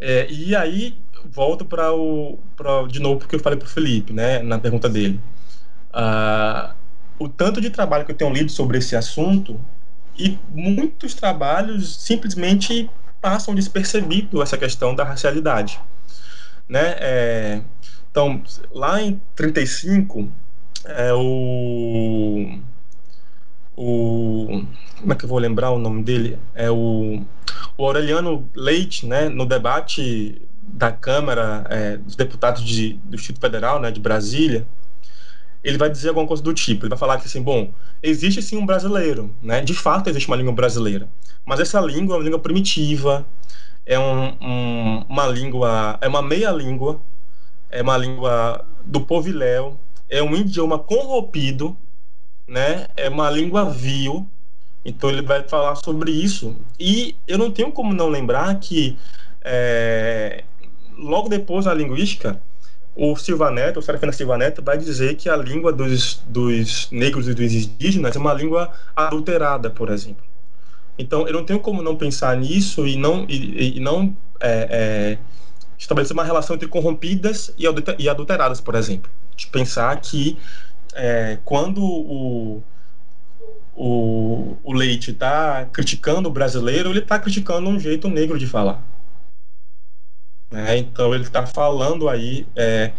[0.00, 4.14] É, e aí volto para o pra, de novo porque eu falei para o Felipe,
[4.14, 5.20] né, na pergunta dele.
[5.92, 6.74] Ah,
[7.18, 9.60] o tanto de trabalho que eu tenho lido sobre esse assunto
[10.18, 12.88] e muitos trabalhos simplesmente
[13.26, 15.80] passam despercebido essa questão da racialidade,
[16.68, 16.94] né?
[17.00, 17.60] É,
[18.08, 20.30] então, lá em 35,
[20.84, 22.56] é, o
[23.76, 24.64] o
[25.00, 26.38] como é que eu vou lembrar o nome dele?
[26.54, 27.20] É o,
[27.76, 33.80] o Aureliano Leite, né, no debate da Câmara é, dos Deputados de, do Distrito Federal,
[33.80, 34.64] né, de Brasília,
[35.66, 37.70] ele vai dizer alguma coisa do tipo, ele vai falar que assim, bom,
[38.02, 41.08] existe sim um brasileiro, né, de fato existe uma língua brasileira,
[41.44, 43.26] mas essa língua é uma língua primitiva,
[43.84, 47.00] é um, um, uma língua, é uma meia língua,
[47.70, 51.76] é uma língua do poviléu, é um idioma corrompido
[52.46, 52.86] né?
[52.96, 54.26] É uma língua vil.
[54.84, 56.56] Então ele vai falar sobre isso.
[56.78, 58.96] E eu não tenho como não lembrar que
[59.42, 60.44] é,
[60.96, 62.40] logo depois da linguística,
[62.96, 67.28] o Silva Neto, o Serafina Silva Neto, vai dizer que a língua dos, dos negros
[67.28, 70.24] e dos indígenas é uma língua adulterada, por exemplo.
[70.98, 75.18] Então, eu não tenho como não pensar nisso e não, e, e não é, é,
[75.78, 79.10] estabelecer uma relação entre corrompidas e adulteradas, por exemplo.
[79.36, 80.38] De pensar que
[80.94, 82.62] é, quando o,
[83.74, 88.82] o, o Leite está criticando o brasileiro, ele está criticando um jeito negro de falar.
[90.50, 92.92] É, então ele está falando aí é,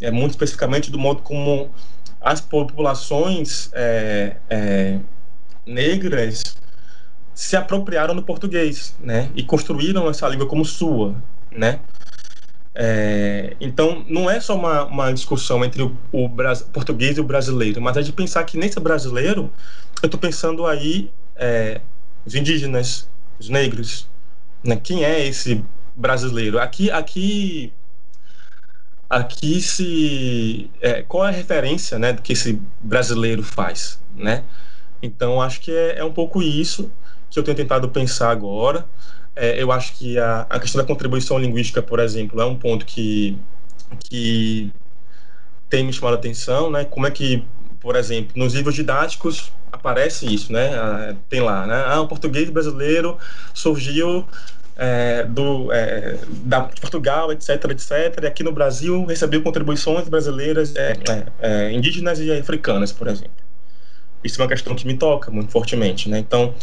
[0.00, 1.70] é, muito especificamente do modo como
[2.20, 4.98] as populações é, é,
[5.64, 6.42] negras
[7.32, 11.14] se apropriaram do português, né, e construíram essa língua como sua,
[11.52, 11.78] né.
[12.74, 16.28] É, então, não é só uma, uma discussão entre o, o
[16.72, 19.52] português e o brasileiro, mas é de pensar que nesse brasileiro,
[20.02, 21.80] eu estou pensando aí é,
[22.26, 23.08] os indígenas,
[23.38, 24.08] os negros,
[24.64, 24.76] né?
[24.76, 25.64] quem é esse
[25.98, 26.58] brasileiro?
[26.58, 27.72] Aqui, aqui
[29.08, 34.44] aqui se é, qual é a referência né que esse brasileiro faz né?
[35.02, 36.90] Então acho que é, é um pouco isso
[37.30, 38.84] que eu tenho tentado pensar agora.
[39.36, 42.84] É, eu acho que a, a questão da contribuição linguística por exemplo é um ponto
[42.84, 43.38] que
[44.08, 44.72] que
[45.70, 46.84] tem me chamado a atenção né?
[46.84, 47.44] Como é que
[47.80, 50.74] por exemplo nos livros didáticos aparece isso né?
[50.76, 51.84] Ah, tem lá né?
[51.86, 53.16] Ah, o português brasileiro
[53.54, 54.26] surgiu
[54.78, 58.22] é, do, é, da Portugal, etc, etc.
[58.22, 63.32] E aqui no Brasil recebeu contribuições brasileiras, é, é, é, indígenas e africanas, por exemplo.
[64.22, 66.18] Isso é uma questão que me toca muito fortemente, né?
[66.18, 66.54] Então,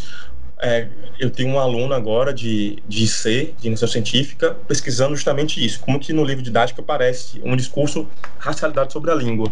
[0.61, 0.87] é,
[1.19, 5.99] eu tenho um aluno agora de, de IC, de iniciação científica, pesquisando justamente isso, como
[5.99, 8.07] que no livro didático aparece um discurso
[8.39, 9.51] racialidade sobre a língua.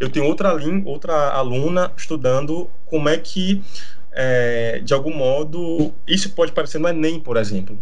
[0.00, 3.62] Eu tenho outra, outra aluna estudando como é que,
[4.10, 7.78] é, de algum modo, isso pode parecer no Enem, por exemplo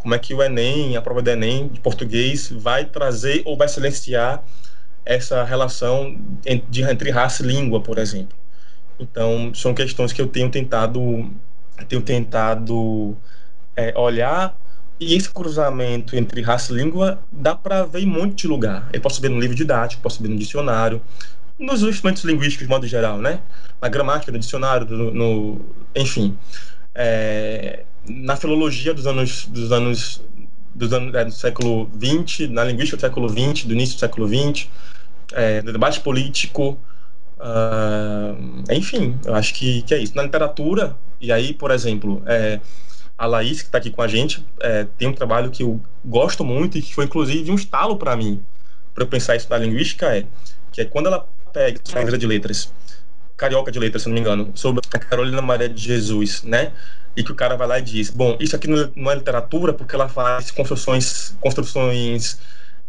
[0.00, 3.68] como é que o Enem, a prova do Enem de português, vai trazer ou vai
[3.68, 4.42] silenciar
[5.04, 8.36] essa relação entre, raça e língua, por exemplo.
[8.98, 11.30] Então, são questões que eu tenho tentado,
[11.88, 13.16] tenho tentado
[13.76, 14.56] é, olhar
[14.98, 18.88] e esse cruzamento entre raça e língua dá para ver em um monte de lugar.
[18.92, 21.00] Eu posso ver no livro didático, posso ver no dicionário,
[21.58, 23.40] nos instrumentos linguísticos de modo geral, né?
[23.80, 25.60] Na gramática, no dicionário, no, no
[25.94, 26.36] enfim.
[26.94, 30.22] É, na filologia dos anos dos anos
[30.74, 34.28] dos anos é, do século XX, na linguística do século XX, do início do século
[34.28, 34.68] XX,
[35.32, 36.78] é, no debate político,
[37.38, 40.16] uh, enfim, eu acho que, que é isso.
[40.16, 42.60] Na literatura, e aí, por exemplo, é,
[43.18, 46.44] a Laís, que está aqui com a gente, é, tem um trabalho que eu gosto
[46.44, 48.42] muito e que foi, inclusive, um estalo para mim,
[48.94, 50.24] para eu pensar isso na linguística, é
[50.72, 52.72] que é quando ela pega a de letras,
[53.36, 56.72] carioca de letras, se não me engano, sobre a Carolina Maria de Jesus, né?
[57.16, 59.94] E que o cara vai lá e diz, bom, isso aqui não é literatura porque
[59.94, 62.38] ela faz construções, construções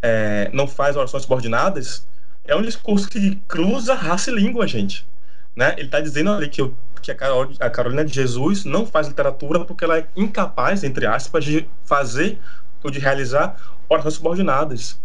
[0.02, 2.06] é, não faz orações subordinadas,
[2.46, 5.06] é um discurso que cruza raça e língua, gente.
[5.56, 5.74] Né?
[5.78, 9.08] Ele está dizendo ali que, eu, que a, Carol, a Carolina de Jesus não faz
[9.08, 12.40] literatura porque ela é incapaz, entre aspas, de fazer
[12.84, 13.56] ou de realizar
[13.90, 15.00] orações subordinadas.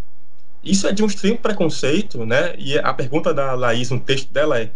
[0.63, 2.55] Isso é de um extremo preconceito, né?
[2.59, 4.71] E a pergunta da Laís no texto dela é: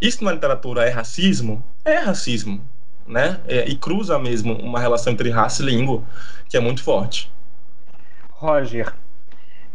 [0.00, 1.62] isso na literatura é racismo?
[1.84, 2.64] É racismo
[3.08, 3.40] né?
[3.48, 6.02] É, e cruza mesmo uma relação entre raça e língua
[6.48, 7.30] que é muito forte.
[8.30, 8.94] Roger,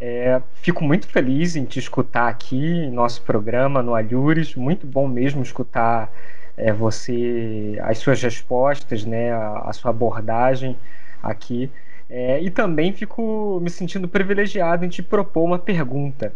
[0.00, 4.54] é, fico muito feliz em te escutar aqui em nosso programa no Alhures.
[4.54, 6.10] Muito bom mesmo escutar
[6.56, 10.76] é, você, as suas respostas, né, a, a sua abordagem
[11.22, 11.70] aqui.
[12.08, 16.34] É, e também fico me sentindo privilegiado em te propor uma pergunta.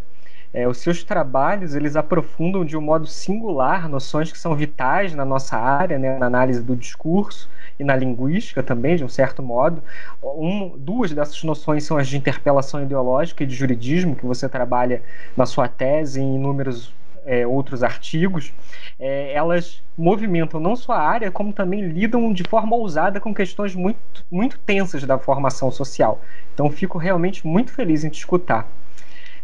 [0.52, 5.24] É, os seus trabalhos eles aprofundam de um modo singular noções que são vitais na
[5.24, 9.82] nossa área, né, na análise do discurso e na linguística também, de um certo modo.
[10.22, 15.02] Um, duas dessas noções são as de interpelação ideológica e de juridismo, que você trabalha
[15.36, 16.94] na sua tese e em inúmeros
[17.24, 18.52] é, outros artigos.
[18.98, 23.74] É, elas movimentam não só a área, como também lidam de forma ousada com questões
[23.74, 26.20] muito, muito tensas da formação social.
[26.54, 28.66] Então, fico realmente muito feliz em te escutar.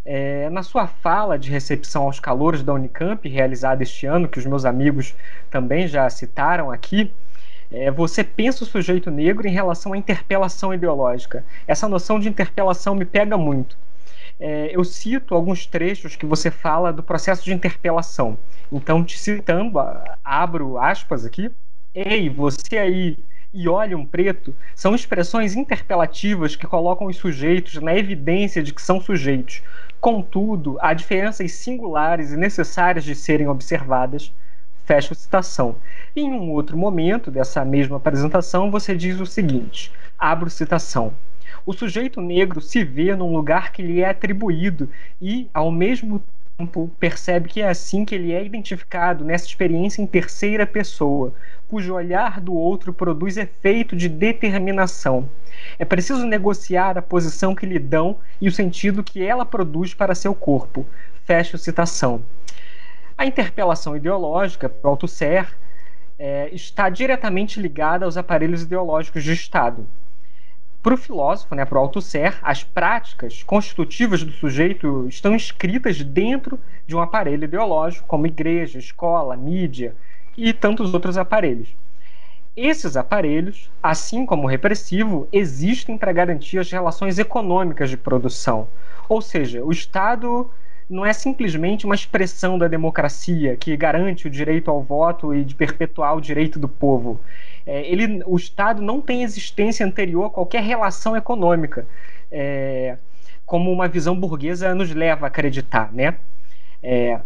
[0.04, 4.44] É, na sua fala de recepção aos calouros da Unicamp, realizada este ano, que os
[4.44, 5.14] meus amigos
[5.50, 7.10] também já citaram aqui,
[7.70, 11.44] é, você pensa o sujeito negro em relação à interpelação ideológica.
[11.66, 13.76] Essa noção de interpelação me pega muito.
[14.38, 18.36] É, eu cito alguns trechos que você fala do processo de interpelação.
[18.70, 19.78] Então, te citando,
[20.24, 21.50] abro aspas aqui.
[21.94, 23.16] Ei, você aí
[23.52, 28.82] e olha um preto são expressões interpelativas que colocam os sujeitos na evidência de que
[28.82, 29.62] são sujeitos,
[30.04, 34.30] Contudo, há diferenças singulares e necessárias de serem observadas.
[34.84, 35.76] Fecha a citação.
[36.14, 41.14] Em um outro momento dessa mesma apresentação, você diz o seguinte: abro citação.
[41.64, 44.90] O sujeito negro se vê num lugar que lhe é atribuído
[45.22, 46.22] e, ao mesmo
[46.58, 51.32] tempo, percebe que é assim que ele é identificado nessa experiência em terceira pessoa,
[51.74, 55.28] cujo olhar do outro produz efeito de determinação.
[55.76, 60.14] É preciso negociar a posição que lhe dão e o sentido que ela produz para
[60.14, 60.86] seu corpo.
[61.24, 62.22] Fecho citação.
[63.18, 65.52] A interpelação ideológica, para o Althusser,
[66.16, 69.84] é, está diretamente ligada aos aparelhos ideológicos de Estado.
[70.80, 76.56] Para o filósofo, né, para o Althusser, as práticas constitutivas do sujeito estão inscritas dentro
[76.86, 79.96] de um aparelho ideológico, como igreja, escola, mídia
[80.36, 81.68] e tantos outros aparelhos.
[82.56, 88.68] Esses aparelhos, assim como o repressivo, existem para garantir as relações econômicas de produção.
[89.08, 90.48] Ou seja, o Estado
[90.88, 95.54] não é simplesmente uma expressão da democracia que garante o direito ao voto e de
[95.54, 97.20] perpetuar o direito do povo.
[97.66, 101.86] É, ele, o Estado não tem existência anterior a qualquer relação econômica.
[102.30, 102.96] É,
[103.46, 106.14] como uma visão burguesa nos leva a acreditar, né?
[106.82, 107.18] É,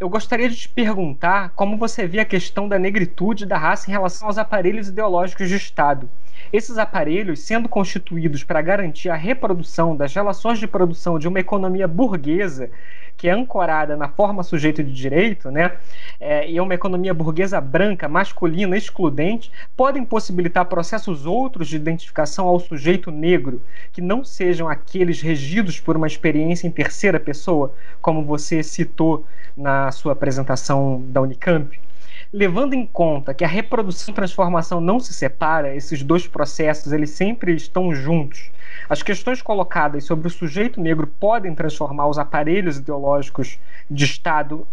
[0.00, 3.92] eu gostaria de te perguntar como você vê a questão da negritude da raça em
[3.92, 6.08] relação aos aparelhos ideológicos de Estado.
[6.50, 11.86] Esses aparelhos, sendo constituídos para garantir a reprodução das relações de produção de uma economia
[11.86, 12.70] burguesa,
[13.20, 15.72] que é ancorada na forma sujeito de direito, né,
[16.18, 22.48] é, e é uma economia burguesa branca, masculina, excludente, podem possibilitar processos outros de identificação
[22.48, 23.60] ao sujeito negro,
[23.92, 29.92] que não sejam aqueles regidos por uma experiência em terceira pessoa, como você citou na
[29.92, 31.78] sua apresentação da Unicamp
[32.32, 37.10] levando em conta que a reprodução e transformação não se separa, esses dois processos eles
[37.10, 38.50] sempre estão juntos.
[38.88, 43.58] As questões colocadas sobre o sujeito negro podem transformar os aparelhos ideológicos
[43.90, 44.66] de Estado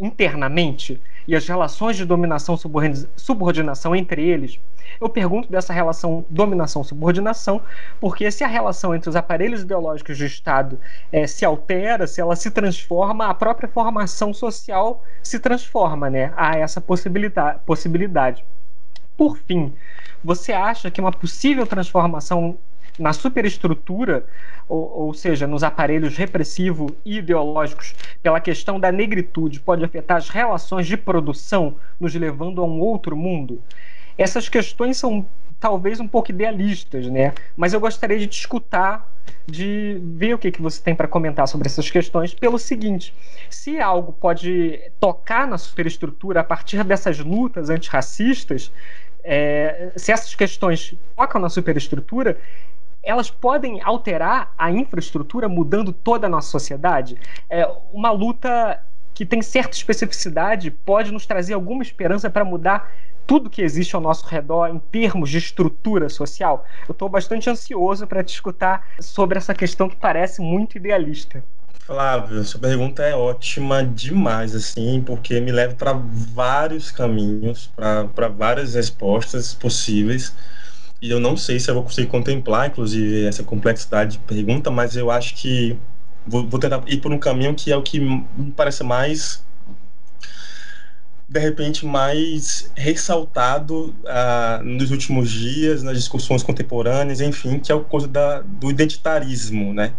[0.00, 2.56] internamente e as relações de dominação
[3.16, 4.58] subordinação entre eles,
[5.00, 7.62] eu pergunto dessa relação dominação-subordinação,
[8.00, 10.78] porque se a relação entre os aparelhos ideológicos de Estado
[11.12, 16.32] é, se altera, se ela se transforma, a própria formação social se transforma, né?
[16.36, 17.60] Há essa possibilidade.
[17.64, 18.44] possibilidade.
[19.16, 19.72] Por fim,
[20.24, 22.58] você acha que uma possível transformação
[22.98, 24.26] na superestrutura,
[24.68, 30.28] ou, ou seja, nos aparelhos repressivos e ideológicos, pela questão da negritude, pode afetar as
[30.28, 33.62] relações de produção, nos levando a um outro mundo?
[34.16, 35.26] Essas questões são
[35.60, 37.34] talvez um pouco idealistas, né?
[37.56, 39.06] Mas eu gostaria de te escutar,
[39.46, 43.14] de ver o que, que você tem para comentar sobre essas questões, pelo seguinte:
[43.48, 48.72] se algo pode tocar na superestrutura a partir dessas lutas antirracistas,
[49.22, 52.38] é, se essas questões tocam na superestrutura,
[53.02, 57.16] elas podem alterar a infraestrutura mudando toda a nossa sociedade?
[57.48, 58.82] É uma luta
[59.14, 62.90] que tem certa especificidade pode nos trazer alguma esperança para mudar
[63.26, 66.64] tudo que existe ao nosso redor em termos de estrutura social?
[66.88, 71.44] Eu estou bastante ansioso para te escutar sobre essa questão que parece muito idealista.
[71.90, 78.74] Flávio, sua pergunta é ótima demais, assim, porque me leva para vários caminhos, para várias
[78.74, 80.34] respostas possíveis.
[81.02, 84.96] E eu não sei se eu vou conseguir contemplar, inclusive, essa complexidade de pergunta, mas
[84.96, 85.78] eu acho que
[86.26, 89.42] vou, vou tentar ir por um caminho que é o que me parece mais
[91.28, 97.84] de repente mais ressaltado uh, nos últimos dias nas discussões contemporâneas, enfim, que é o
[97.84, 99.92] coisa da, do identitarismo, né?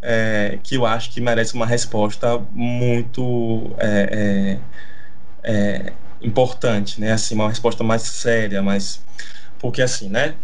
[0.00, 4.58] É, que eu acho que merece uma resposta muito é,
[5.42, 5.92] é, é
[6.22, 7.12] importante, né?
[7.12, 9.02] Assim, uma resposta mais séria, mais
[9.58, 10.36] porque assim, né?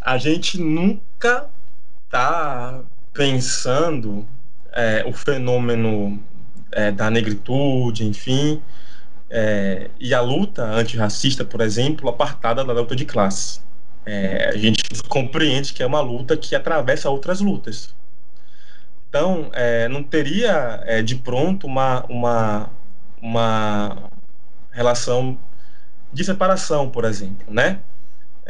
[0.00, 1.48] A gente nunca
[2.10, 2.80] tá
[3.12, 4.26] pensando
[4.72, 6.22] é, o fenômeno
[6.70, 8.60] é, da negritude, enfim,
[9.30, 13.60] é, e a luta antirracista, por exemplo, apartada da luta de classe.
[14.04, 17.94] É, a gente compreende que é uma luta que atravessa outras lutas.
[19.08, 22.70] Então, é, não teria é, de pronto uma, uma,
[23.20, 24.10] uma
[24.70, 25.38] relação
[26.12, 27.80] de separação, por exemplo, né?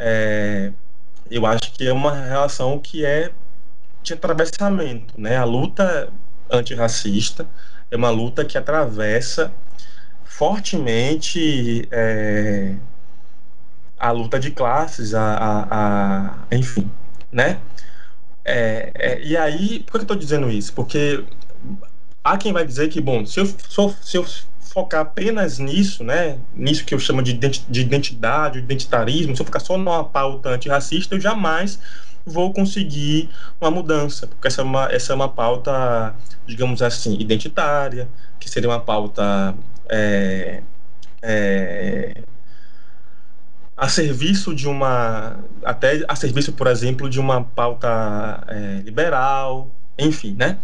[0.05, 0.73] É,
[1.31, 3.31] eu acho que é uma relação que é
[4.03, 5.37] de atravessamento, né?
[5.37, 6.11] A luta
[6.51, 7.47] antirracista
[7.89, 9.53] é uma luta que atravessa
[10.25, 12.75] fortemente é,
[13.97, 16.91] a luta de classes, a, a, a enfim,
[17.31, 17.61] né?
[18.43, 20.73] É, é, e aí, por que eu estou dizendo isso?
[20.73, 21.23] Porque
[22.21, 24.25] há quem vai dizer que, bom, se eu, se eu
[24.73, 27.31] focar apenas nisso, né, nisso que eu chamo de
[27.79, 31.79] identidade, identitarismo, se eu ficar só numa pauta antirracista, eu jamais
[32.25, 33.29] vou conseguir
[33.61, 36.15] uma mudança, porque essa é uma, essa é uma pauta,
[36.47, 38.09] digamos assim, identitária,
[38.39, 39.53] que seria uma pauta
[39.87, 40.63] é,
[41.21, 42.23] é,
[43.77, 49.69] a serviço de uma, até a serviço, por exemplo, de uma pauta é, liberal,
[49.99, 50.57] enfim, né?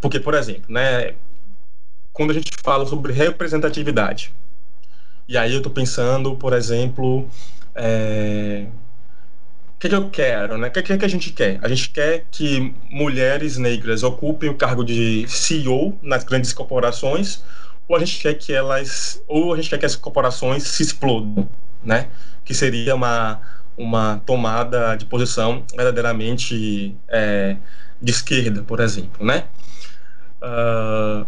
[0.00, 1.14] Porque, por exemplo, né,
[2.12, 4.32] quando a gente fala sobre representatividade.
[5.28, 7.28] E aí eu estou pensando, por exemplo,
[7.74, 8.66] é...
[9.76, 10.68] o que, que, eu quero, né?
[10.68, 11.58] O que, que, a gente quer?
[11.62, 17.42] A gente quer que mulheres negras ocupem o cargo de CEO nas grandes corporações,
[17.88, 21.48] ou a gente quer que elas, ou a gente quer que as corporações se explodam,
[21.82, 22.08] né?
[22.44, 23.40] Que seria uma
[23.76, 27.56] uma tomada de posição verdadeiramente é,
[28.00, 29.44] de esquerda, por exemplo, né?
[30.42, 31.26] Uh,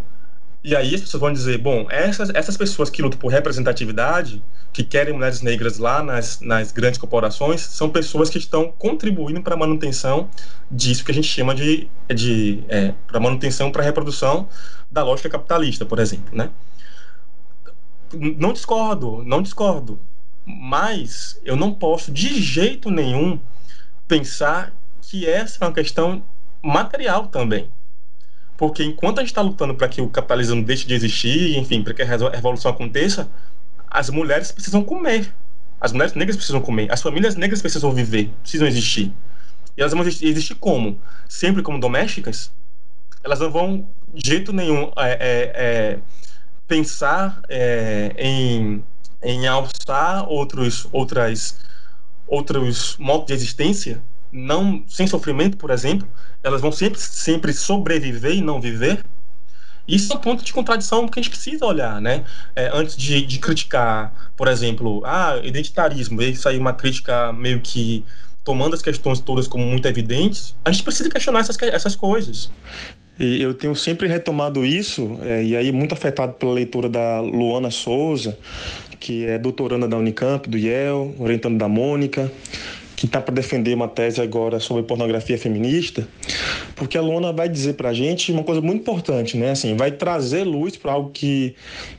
[0.64, 4.42] e aí as pessoas vão dizer, bom, essas, essas pessoas que lutam por representatividade,
[4.72, 9.52] que querem mulheres negras lá nas, nas grandes corporações, são pessoas que estão contribuindo para
[9.54, 10.30] a manutenção
[10.70, 14.48] disso que a gente chama de, de é, para manutenção, para reprodução
[14.90, 16.48] da lógica capitalista, por exemplo, né?
[18.14, 20.00] Não discordo, não discordo,
[20.46, 23.38] mas eu não posso de jeito nenhum
[24.08, 26.22] pensar que essa é uma questão
[26.62, 27.68] material também.
[28.56, 31.92] Porque enquanto a gente está lutando para que o capitalismo deixe de existir, enfim, para
[31.92, 33.28] que a revolução aconteça,
[33.90, 35.34] as mulheres precisam comer.
[35.80, 36.90] As mulheres negras precisam comer.
[36.92, 39.12] As famílias negras precisam viver, precisam existir.
[39.76, 41.00] E elas vão existir como?
[41.28, 42.52] Sempre como domésticas?
[43.22, 45.98] Elas não vão, de jeito nenhum, é, é, é,
[46.68, 48.84] pensar é, em,
[49.22, 51.58] em alçar outros, outras,
[52.26, 54.00] outros modos de existência,
[54.34, 56.08] não sem sofrimento, por exemplo.
[56.42, 59.04] Elas vão sempre, sempre sobreviver e não viver.
[59.86, 62.24] Isso é um ponto de contradição que a gente precisa olhar, né?
[62.56, 68.04] É, antes de, de, criticar, por exemplo, ah, identitarismo, isso aí uma crítica meio que
[68.42, 72.50] tomando as questões todas como muito evidentes, a gente precisa questionar essas, essas coisas.
[73.18, 77.70] E eu tenho sempre retomado isso, é, e aí muito afetado pela leitura da Luana
[77.70, 78.36] Souza,
[78.98, 82.30] que é doutoranda da Unicamp, do Yale, orientando da Mônica,
[83.04, 86.08] que está para defender uma tese agora sobre pornografia feminista,
[86.74, 89.50] porque a Luana vai dizer para a gente uma coisa muito importante, né?
[89.50, 91.54] Assim, vai trazer luz para algo que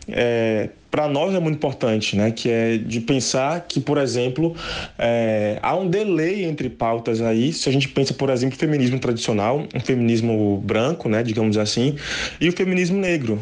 [0.07, 2.31] é, para nós é muito importante, né?
[2.31, 4.55] Que é de pensar que, por exemplo,
[4.97, 7.53] é, há um delay entre pautas aí.
[7.53, 11.21] Se a gente pensa, por exemplo, o feminismo tradicional, um feminismo branco, né?
[11.21, 11.95] Digamos assim,
[12.41, 13.39] e o feminismo negro.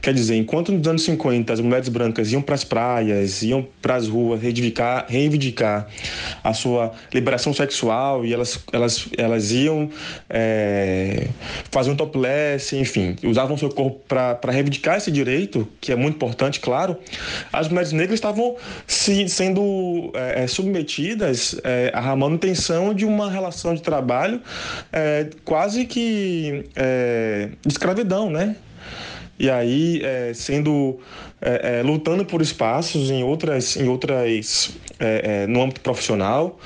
[0.00, 3.96] Quer dizer, enquanto nos anos 50 as mulheres brancas iam para as praias, iam para
[3.96, 5.86] as ruas reivindicar, reivindicar
[6.42, 9.90] a sua liberação sexual e elas, elas, elas iam
[10.28, 11.28] é,
[11.70, 16.60] fazer um topless, enfim, usavam seu corpo para reivindicar esse direito, que é muito importante,
[16.60, 16.96] claro
[17.52, 18.56] as mulheres negras estavam
[18.86, 24.40] se, sendo é, é, submetidas é, à manutenção de uma relação de trabalho
[24.92, 28.56] é, quase que é, de escravidão, né?
[29.40, 31.00] E aí, é, sendo
[31.40, 36.60] é, é, lutando por espaços em outras, em outras é, é no âmbito profissional,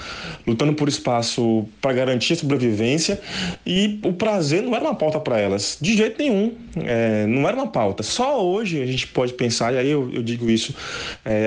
[0.45, 3.21] lutando por espaço para garantir a sobrevivência
[3.65, 7.57] e o prazer não era uma pauta para elas, de jeito nenhum, é, não era
[7.57, 8.03] uma pauta.
[8.03, 10.75] Só hoje a gente pode pensar, e aí eu, eu digo isso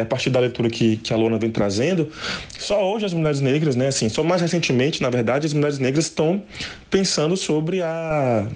[0.01, 2.09] a partir da leitura que, que a Lona vem trazendo,
[2.57, 6.05] só hoje as mulheres negras, né, assim, só mais recentemente, na verdade, as mulheres negras
[6.05, 6.41] estão
[6.89, 8.47] pensando sobre a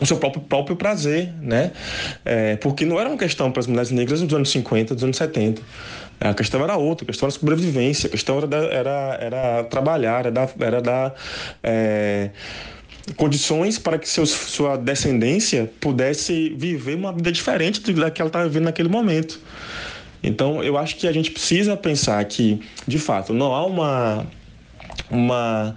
[0.00, 1.72] o seu próprio, próprio prazer, né?
[2.24, 5.16] É, porque não era uma questão para as mulheres negras nos anos 50, dos anos
[5.16, 5.60] 70.
[6.20, 10.30] A questão era outra, a questão era sobrevivência, a questão era, era, era trabalhar, era
[10.30, 11.14] dar, era dar
[11.62, 12.30] é,
[13.16, 18.46] condições para que seus, sua descendência pudesse viver uma vida diferente da que ela estava
[18.46, 19.40] vivendo naquele momento.
[20.22, 24.26] Então, eu acho que a gente precisa pensar que, de fato, não há uma
[25.10, 25.74] uma,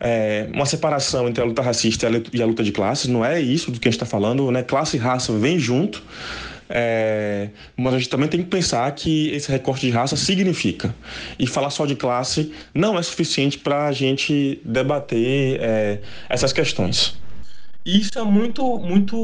[0.00, 3.70] é, uma separação entre a luta racista e a luta de classes, não é isso
[3.70, 4.62] do que a gente está falando, né?
[4.62, 6.02] Classe e raça vem junto,
[6.68, 10.94] é, mas a gente também tem que pensar que esse recorte de raça significa.
[11.38, 17.20] E falar só de classe não é suficiente para a gente debater é, essas questões.
[17.84, 19.16] Isso é muito, muito,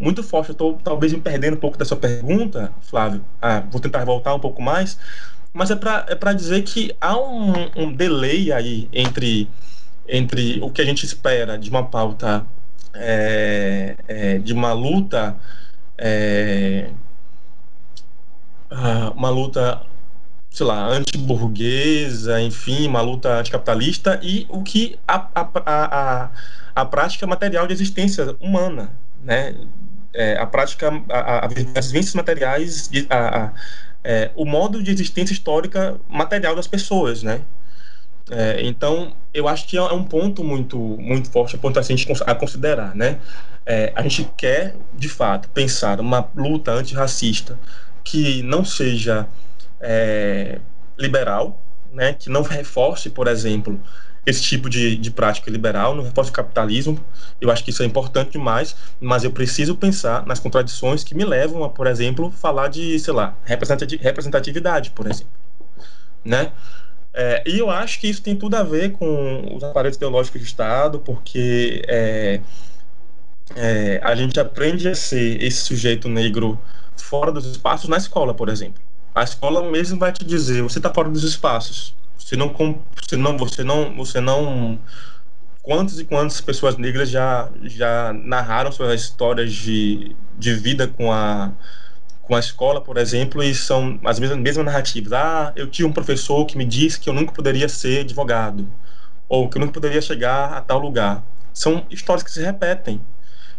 [0.00, 0.50] muito forte.
[0.50, 3.24] Eu estou talvez me perdendo um pouco dessa pergunta, Flávio.
[3.40, 4.98] Ah, vou tentar voltar um pouco mais
[5.52, 9.48] mas é para é dizer que há um, um delay aí entre,
[10.08, 12.46] entre o que a gente espera de uma pauta,
[12.94, 15.36] é, é, de uma luta,
[15.98, 16.90] é,
[18.70, 19.82] ah, uma luta,
[20.50, 26.30] sei lá, antiburguesa, enfim, uma luta anticapitalista, e o que a, a, a,
[26.74, 28.90] a prática material de existência humana,
[29.22, 29.54] né?
[30.12, 31.46] É, a prática, a, a,
[31.76, 33.52] as vivências materiais, a, a,
[34.02, 37.42] é, o modo de existência histórica material das pessoas, né?
[38.30, 41.96] É, então, eu acho que é um ponto muito, muito forte, um ponto assim,
[42.26, 43.18] a considerar, né?
[43.66, 47.58] É, a gente quer, de fato, pensar uma luta antirracista
[48.04, 49.26] que não seja
[49.80, 50.60] é,
[50.98, 51.60] liberal,
[51.92, 52.12] né?
[52.14, 53.80] Que não reforce, por exemplo,
[54.30, 56.98] esse tipo de, de prática liberal, no reforço do capitalismo.
[57.40, 61.24] Eu acho que isso é importante demais, mas eu preciso pensar nas contradições que me
[61.24, 65.32] levam a, por exemplo, falar de, sei lá, representatividade, por exemplo.
[66.24, 66.52] Né?
[67.12, 70.46] É, e eu acho que isso tem tudo a ver com os aparelhos ideológicos de
[70.46, 72.40] Estado, porque é,
[73.56, 76.58] é, a gente aprende a ser esse sujeito negro
[76.96, 78.80] fora dos espaços na escola, por exemplo.
[79.14, 81.94] A escola mesmo vai te dizer, você está fora dos espaços.
[82.20, 84.78] Você não, você não, você não, você não.
[85.62, 91.52] Quantas e quantas pessoas negras já, já narraram suas histórias de, de vida com a,
[92.22, 95.12] com a escola, por exemplo, e são as mesmas, mesmas narrativas.
[95.12, 98.68] Ah, eu tinha um professor que me disse que eu nunca poderia ser advogado,
[99.28, 101.24] ou que eu nunca poderia chegar a tal lugar.
[101.52, 103.00] São histórias que se repetem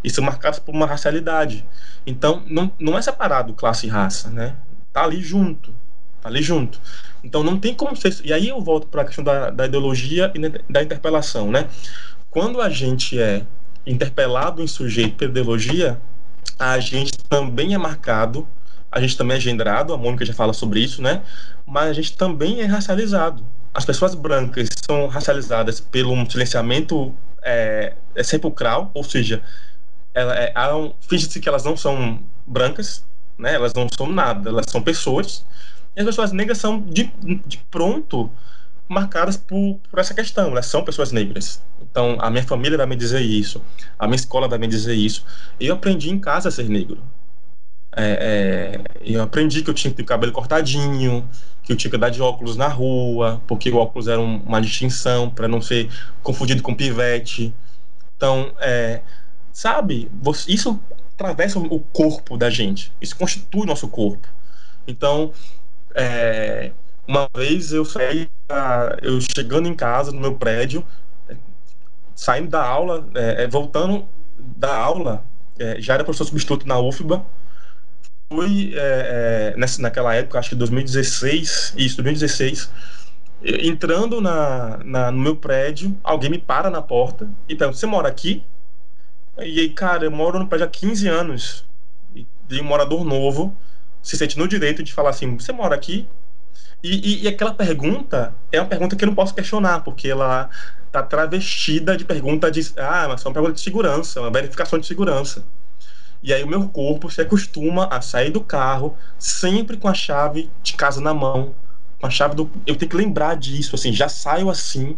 [0.03, 1.65] e são marcadas por uma racialidade.
[2.05, 4.55] Então, não, não é separado classe e raça, né?
[4.93, 5.73] Tá ali junto,
[6.21, 6.79] tá ali junto.
[7.23, 8.15] Então não tem como ser.
[8.23, 11.67] E aí eu volto para a questão da, da ideologia e da interpelação, né?
[12.31, 13.45] quando a gente é
[13.85, 16.01] interpelado em sujeito pela ideologia,
[16.57, 18.47] a gente também é marcado,
[18.89, 21.21] a gente também é gendrado, a Mônica já fala sobre isso, né?
[21.65, 23.45] Mas a gente também é racializado.
[23.73, 27.13] As pessoas brancas são racializadas pelo silenciamento
[27.43, 29.41] é, é sepulcral, ou seja,
[30.13, 30.53] ela, é,
[31.01, 33.03] finge-se que elas não são brancas,
[33.37, 33.55] né?
[33.55, 35.45] Elas não são nada, elas são pessoas.
[35.95, 37.11] E as pessoas negras são de,
[37.45, 38.31] de pronto
[38.87, 41.63] marcadas por, por essa questão, elas são pessoas negras.
[41.81, 43.61] Então, a minha família vai me dizer isso,
[43.97, 45.25] a minha escola vai me dizer isso.
[45.59, 47.01] Eu aprendi em casa a ser negro.
[47.95, 51.27] É, é, eu aprendi que eu tinha que ter o cabelo cortadinho,
[51.63, 55.29] que eu tinha que andar de óculos na rua, porque o óculos era uma distinção
[55.29, 55.89] para não ser
[56.21, 57.53] confundido com pivete.
[58.15, 59.01] Então, é,
[59.51, 60.11] sabe,
[60.47, 60.79] isso
[61.13, 64.27] atravessa o corpo da gente, isso constitui nosso corpo.
[64.87, 65.31] Então,
[65.95, 66.71] é,
[67.07, 68.29] uma vez eu saí,
[69.01, 70.85] eu chegando em casa, no meu prédio,
[72.15, 75.23] saindo da aula, é, é, voltando da aula,
[75.57, 77.25] é, já era professor substituto na UFBA.
[78.31, 82.71] Fui é, é, nessa, naquela época, acho que 2016, isso, 2016,
[83.43, 88.07] entrando na, na, no meu prédio, alguém me para na porta e pergunta: Você mora
[88.07, 88.43] aqui?
[89.39, 91.65] E aí, cara, eu moro no prédio há 15 anos.
[92.15, 92.25] E
[92.61, 93.55] um morador novo
[94.01, 96.07] se sente no direito de falar assim: Você mora aqui?
[96.83, 100.49] E, e, e, aquela pergunta é uma pergunta que eu não posso questionar, porque ela
[100.87, 102.61] está travestida de pergunta de.
[102.77, 105.45] Ah, mas é uma pergunta de segurança, uma verificação de segurança.
[106.23, 110.49] E aí o meu corpo se acostuma a sair do carro sempre com a chave
[110.61, 111.55] de casa na mão,
[111.99, 112.49] com a chave do.
[112.65, 114.97] Eu tenho que lembrar disso, assim, já saio assim.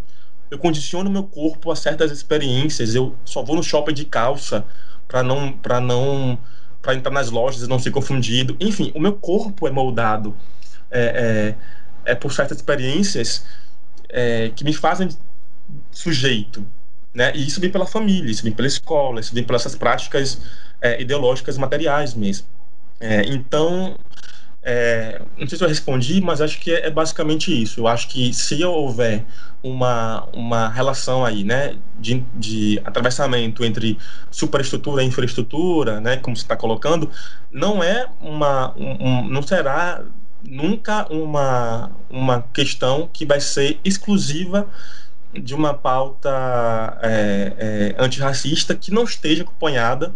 [0.49, 2.95] Eu condiciono meu corpo a certas experiências.
[2.95, 4.65] Eu só vou no shopping de calça
[5.07, 6.37] para não, para não,
[6.83, 8.55] para entrar nas lojas e não ser confundido.
[8.59, 10.35] Enfim, o meu corpo é moldado
[10.91, 11.55] é,
[12.05, 13.45] é, é por certas experiências
[14.09, 15.09] é, que me fazem
[15.89, 16.63] sujeito.
[17.13, 17.31] Né?
[17.35, 20.41] E isso vem pela família, isso vem pela escola, isso vem pelas práticas
[20.81, 22.45] é, ideológicas materiais mesmo.
[22.99, 23.95] É, então,
[24.63, 27.81] é, não sei se eu respondi, mas acho que é, é, basicamente isso.
[27.81, 29.25] Eu acho que se houver
[29.61, 33.97] uma, uma relação aí, né, de, de atravessamento entre
[34.31, 37.09] superestrutura e infraestrutura, né, como você está colocando,
[37.51, 40.03] não é uma, um, não será
[40.41, 44.67] nunca uma, uma questão que vai ser exclusiva
[45.33, 46.29] de uma pauta
[47.01, 50.13] é, é, antirracista que não esteja acompanhada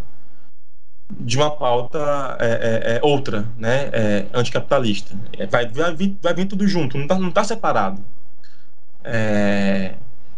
[1.09, 5.15] de uma pauta é, é, é outra, né, é, anticapitalista.
[5.49, 8.03] Vai, vai, vir, vai vir tudo junto, não está não tá separado.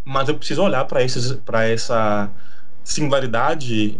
[0.05, 1.01] mas eu preciso olhar para
[1.65, 2.29] essa
[2.83, 3.99] singularidade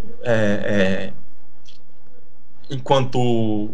[2.70, 3.74] enquanto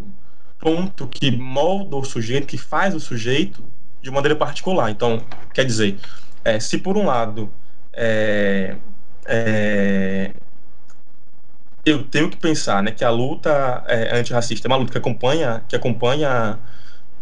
[0.60, 3.64] ponto que molda o sujeito, que faz o sujeito
[4.02, 4.89] de maneira particular.
[4.89, 5.22] Então,
[5.54, 6.00] quer dizer,
[6.43, 7.52] é, se por um lado
[7.93, 8.76] é,
[9.26, 10.32] é,
[11.86, 15.64] eu tenho que pensar né, que a luta é, antirracista é uma luta que acompanha,
[15.68, 16.60] que acompanha,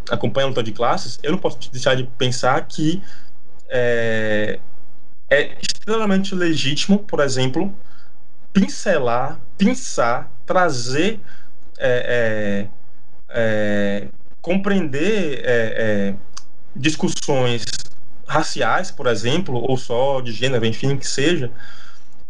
[0.09, 3.01] acompanha a luta de classes, eu não posso deixar de pensar que
[3.69, 4.59] é,
[5.29, 7.73] é extremamente legítimo, por exemplo,
[8.53, 11.19] pincelar, pensar, trazer
[11.77, 12.83] é, é
[13.33, 14.07] é,
[14.41, 16.15] compreender é, é,
[16.75, 17.63] discussões
[18.27, 21.51] raciais, por exemplo, ou só de gênero, enfim, que seja,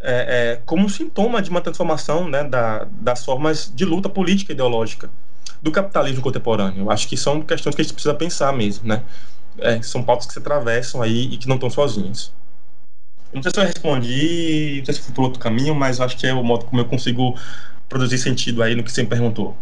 [0.05, 4.53] é, é, como sintoma de uma transformação né, da, das formas de luta política e
[4.53, 5.09] ideológica
[5.61, 6.83] do capitalismo contemporâneo.
[6.83, 9.01] Eu acho que são questões que a gente precisa pensar mesmo, né?
[9.59, 12.33] É, são pautas que se atravessam aí e que não estão sozinhas.
[13.33, 16.27] não sei se eu respondi, não sei se fui por outro caminho, mas acho que
[16.27, 17.35] é o modo como eu consigo
[17.87, 19.55] produzir sentido aí no que você me perguntou.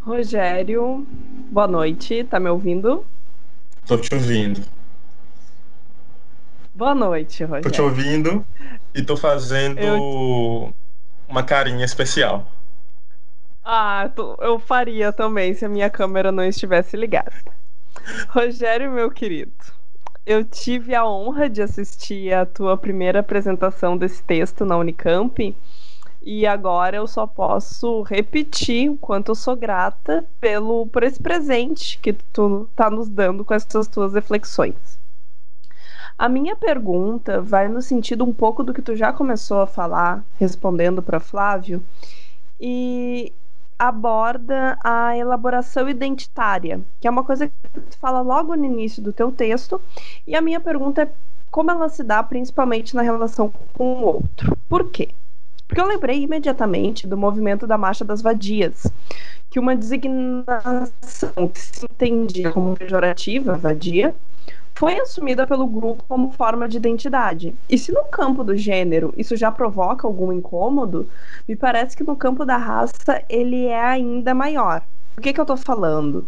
[0.00, 1.06] Rogério,
[1.50, 3.04] boa noite, tá me ouvindo?
[3.86, 4.62] Tô te ouvindo.
[6.74, 7.64] Boa noite, Rogério.
[7.64, 8.46] Tô te ouvindo
[8.94, 10.74] e tô fazendo eu...
[11.28, 12.46] uma carinha especial.
[13.64, 14.10] Ah,
[14.40, 17.32] eu faria também se a minha câmera não estivesse ligada.
[18.28, 19.52] Rogério, meu querido,
[20.24, 25.56] eu tive a honra de assistir a tua primeira apresentação desse texto na Unicamp
[26.22, 31.98] e agora eu só posso repetir o quanto eu sou grata pelo por esse presente
[31.98, 34.98] que tu tá nos dando com essas tuas reflexões.
[36.20, 40.22] A minha pergunta vai no sentido um pouco do que tu já começou a falar,
[40.38, 41.82] respondendo para Flávio,
[42.60, 43.32] e
[43.78, 49.14] aborda a elaboração identitária, que é uma coisa que tu fala logo no início do
[49.14, 49.80] teu texto,
[50.26, 51.10] e a minha pergunta é
[51.50, 54.54] como ela se dá principalmente na relação com o outro.
[54.68, 55.08] Por quê?
[55.66, 58.86] Porque eu lembrei imediatamente do movimento da Marcha das Vadias,
[59.48, 64.14] que uma designação que se entendia como pejorativa, vadia,
[64.80, 67.54] foi assumida pelo grupo como forma de identidade.
[67.68, 71.06] E se no campo do gênero isso já provoca algum incômodo,
[71.46, 74.80] me parece que no campo da raça ele é ainda maior.
[75.14, 76.24] Por que, que eu estou falando?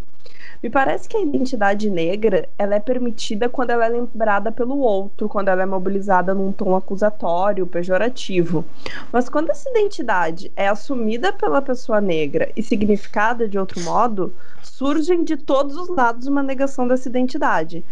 [0.63, 5.31] Me parece que a identidade negra ela é permitida quando ela é lembrada pelo outro,
[5.31, 8.67] quando ela é mobilizada num tom acusatório, pejorativo.
[9.11, 15.25] Mas quando essa identidade é assumida pela pessoa negra e significada de outro modo, surgem
[15.25, 17.83] de todos os lados uma negação dessa identidade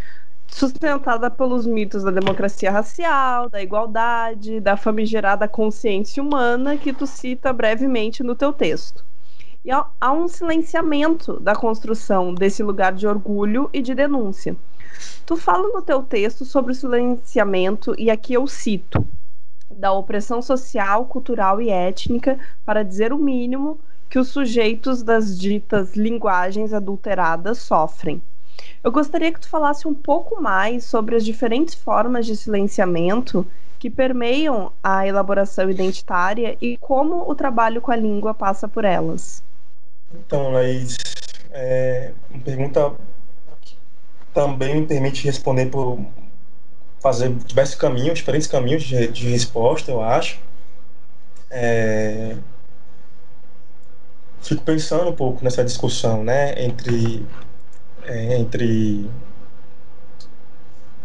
[0.50, 7.52] sustentada pelos mitos da democracia racial, da igualdade, da famigerada consciência humana que tu cita
[7.52, 9.04] brevemente no teu texto.
[9.64, 14.56] E há um silenciamento da construção desse lugar de orgulho e de denúncia.
[15.24, 19.06] Tu fala no teu texto sobre o silenciamento, e aqui eu cito,
[19.70, 23.78] da opressão social, cultural e étnica, para dizer o mínimo,
[24.08, 28.20] que os sujeitos das ditas linguagens adulteradas sofrem.
[28.82, 33.46] Eu gostaria que tu falasse um pouco mais sobre as diferentes formas de silenciamento
[33.78, 39.42] que permeiam a elaboração identitária e como o trabalho com a língua passa por elas.
[40.12, 40.98] Então, Laís,
[41.50, 42.94] é uma pergunta
[43.60, 43.76] que
[44.34, 45.98] também me permite responder por
[47.00, 50.38] fazer diversos caminhos, diferentes caminhos de, de resposta, eu acho.
[51.50, 52.36] É...
[54.42, 57.26] Fico pensando um pouco nessa discussão, né, entre
[58.10, 59.08] entre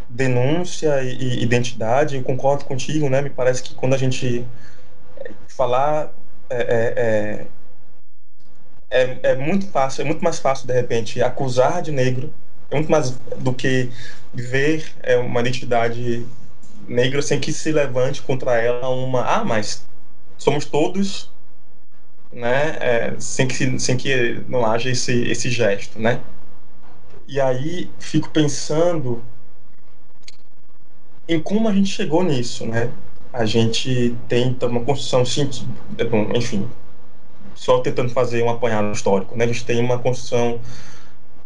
[0.10, 2.16] denúncia e, e identidade.
[2.16, 3.22] Eu concordo contigo, né?
[3.22, 4.46] Me parece que quando a gente
[5.48, 6.14] falar
[6.50, 7.48] é, é, é
[8.90, 12.34] é, é muito fácil, é muito mais fácil, de repente, acusar de negro,
[12.72, 13.90] é muito mais do que
[14.34, 16.26] ver é, uma identidade
[16.88, 19.22] negra sem que se levante contra ela uma.
[19.24, 19.86] Ah, mas
[20.38, 21.34] somos todos.
[22.32, 26.20] Né, é, sem, que, sem que não haja esse, esse gesto, né?
[27.28, 29.24] E aí fico pensando
[31.28, 32.92] em como a gente chegou nisso, né?
[33.34, 35.74] A gente tenta uma construção científica,
[36.36, 36.70] enfim,
[37.54, 39.36] só tentando fazer um apanhado histórico.
[39.36, 39.46] Né?
[39.46, 40.62] A gente tem uma construção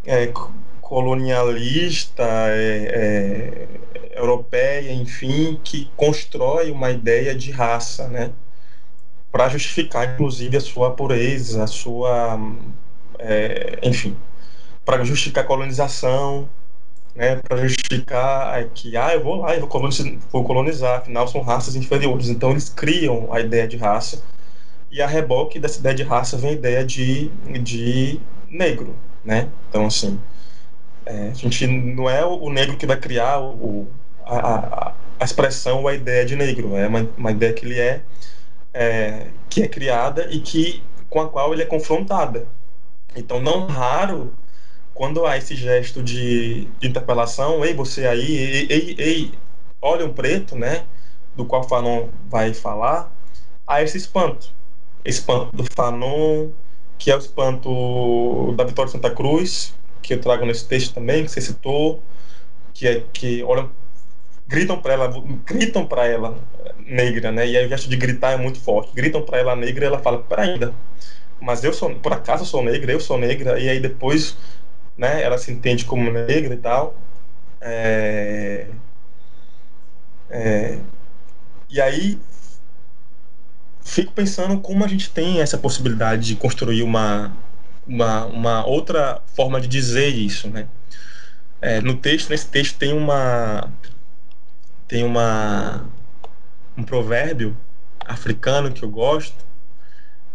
[0.04, 0.32] é,
[0.80, 8.32] colonialista, é, é, europeia, enfim, que constrói uma ideia de raça, né?
[9.32, 12.38] para justificar, inclusive, a sua pureza, a sua.
[13.18, 14.16] É, enfim,
[14.84, 16.48] para justificar a colonização,
[17.14, 21.42] né, para justificar que ah, eu vou lá e vou colonizar, vou colonizar, afinal são
[21.42, 22.28] raças inferiores.
[22.28, 24.22] Então eles criam a ideia de raça
[24.90, 27.28] e a reboque dessa ideia de raça vem a ideia de,
[27.62, 29.48] de negro, né?
[29.68, 30.18] Então, assim,
[31.06, 33.88] é, a gente não é o negro que vai criar o,
[34.26, 38.02] a, a, expressão ou a ideia de negro, é uma, uma ideia que ele é,
[38.74, 42.46] é, que é criada e que com a qual ele é confrontada.
[43.14, 44.32] Então, não raro,
[45.00, 49.38] quando há esse gesto de, interpelação, ei, você aí, ei, ei, ei,
[49.80, 50.84] olha um preto, né,
[51.34, 53.10] do qual Fanon vai falar,
[53.66, 54.52] há esse espanto
[55.02, 56.50] espanto do Fanon,
[56.98, 59.72] que é o espanto da Vitória de Santa Cruz,
[60.02, 62.02] que eu trago nesse texto também, que você citou,
[62.74, 63.70] que é que olham,
[64.46, 65.08] gritam para ela,
[65.46, 66.36] gritam para ela
[66.86, 67.46] negra, né?
[67.48, 68.92] E aí o gesto de gritar é muito forte.
[68.94, 70.74] Gritam para ela negra e ela fala: "Para ainda.
[71.40, 73.58] Mas eu sou, por acaso eu sou negra, eu sou negra".
[73.60, 74.36] E aí depois,
[74.96, 76.94] né, ela se entende como negra e tal.
[77.60, 78.66] É...
[80.30, 80.78] É...
[81.68, 82.18] E aí
[83.82, 87.32] fico pensando como a gente tem essa possibilidade de construir uma,
[87.86, 90.68] uma, uma outra forma de dizer isso, né?
[91.60, 93.70] É, no texto, nesse texto tem uma
[94.88, 95.86] tem uma
[96.76, 97.56] um provérbio
[98.06, 99.44] africano que eu gosto,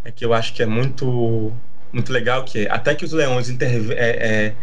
[0.03, 1.51] é que eu acho que é muito
[1.95, 4.53] muito legal que é, até que os leões é,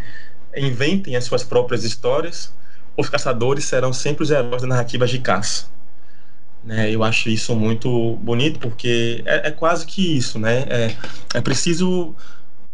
[0.53, 2.53] é, inventem as suas próprias histórias,
[2.95, 5.65] os caçadores serão sempre os heróis da narrativa de caça.
[6.63, 6.91] Né?
[6.91, 10.59] Eu acho isso muito bonito porque é, é quase que isso, né?
[10.69, 10.95] É,
[11.33, 12.15] é preciso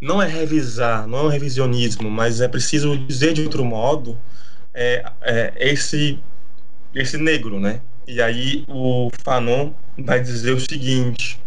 [0.01, 4.17] não é revisar, não é um revisionismo, mas é preciso dizer de outro modo
[4.73, 5.03] é,
[5.57, 6.19] esse
[6.93, 7.81] esse negro, né?
[8.05, 11.39] E aí o Fanon vai dizer o seguinte: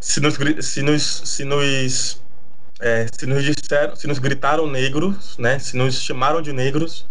[0.00, 0.34] se nos
[0.64, 2.22] se nos se nos
[2.80, 5.58] é, se nos disseram, se nos gritaram negros, né?
[5.58, 7.06] Se nos chamaram de negros,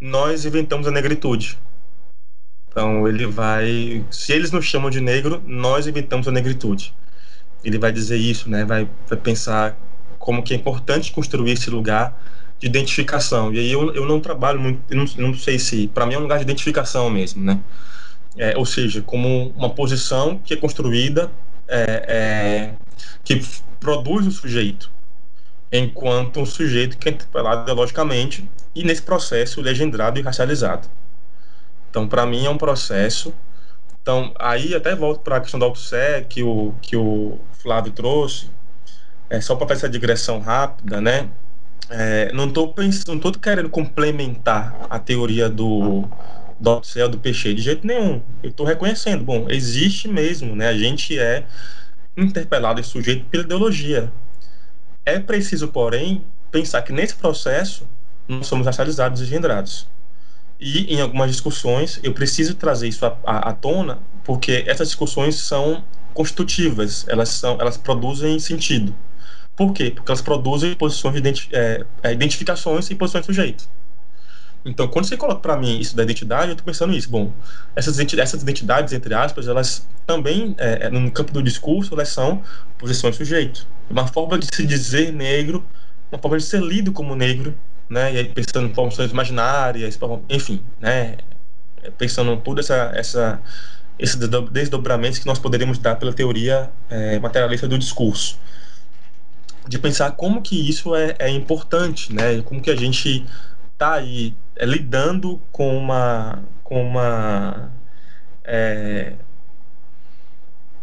[0.00, 1.58] nós inventamos a negritude.
[2.68, 6.94] Então ele vai, se eles nos chamam de negro, nós inventamos a negritude.
[7.62, 8.64] Ele vai dizer isso, né?
[8.64, 9.76] Vai, vai pensar
[10.18, 12.18] como que é importante construir esse lugar
[12.58, 13.52] de identificação.
[13.52, 16.22] E aí eu, eu não trabalho muito, não, não sei se, para mim é um
[16.22, 17.60] lugar de identificação mesmo, né?
[18.36, 21.30] É, ou seja, como uma posição que é construída,
[21.74, 22.74] é, é,
[23.24, 23.40] que
[23.80, 24.90] produz o sujeito.
[25.72, 30.88] enquanto um sujeito que é interpelado ideologicamente e nesse processo legendrado e racializado.
[31.90, 33.34] Então, para mim, é um processo.
[34.02, 38.50] Então, aí até volto para a questão do autosec que o, que o Flávio trouxe,
[39.30, 41.30] é, só para fazer essa digressão rápida, né?
[41.90, 46.08] É, não estou pensando, querendo complementar a teoria do
[46.64, 48.22] do céu do peixe de jeito nenhum.
[48.42, 50.68] Eu estou reconhecendo, bom, existe mesmo, né?
[50.68, 51.44] A gente é
[52.16, 54.10] interpelado e sujeito pela ideologia.
[55.04, 57.86] É preciso, porém, pensar que nesse processo
[58.26, 59.86] nós somos racializados e engendrados.
[60.58, 65.34] E em algumas discussões eu preciso trazer isso à, à, à tona, porque essas discussões
[65.36, 65.84] são
[66.14, 68.94] constitutivas, elas são, elas produzem sentido.
[69.56, 69.90] Por quê?
[69.90, 73.68] Porque elas produzem posições de identi é, é identificações e posições de sujeito.
[74.64, 77.10] Então, quando você coloca para mim isso da identidade, eu estou pensando nisso.
[77.10, 77.32] Bom,
[77.76, 82.42] essas, essas identidades, entre aspas, elas também, é, é, no campo do discurso, elas são
[82.78, 83.66] posições de sujeito.
[83.90, 85.64] Uma forma de se dizer negro,
[86.10, 87.54] uma forma de ser lido como negro,
[87.90, 88.14] né?
[88.14, 89.98] E aí pensando em formações imaginárias,
[90.30, 91.16] enfim, né?
[91.98, 93.42] Pensando em toda essa, essa
[93.98, 94.16] esses
[94.50, 98.38] desdobramentos que nós poderíamos dar pela teoria é, materialista do discurso
[99.66, 102.42] de pensar como que isso é, é importante, né?
[102.42, 103.24] Como que a gente
[103.72, 107.70] está aí é, lidando com uma com uma
[108.44, 109.14] é,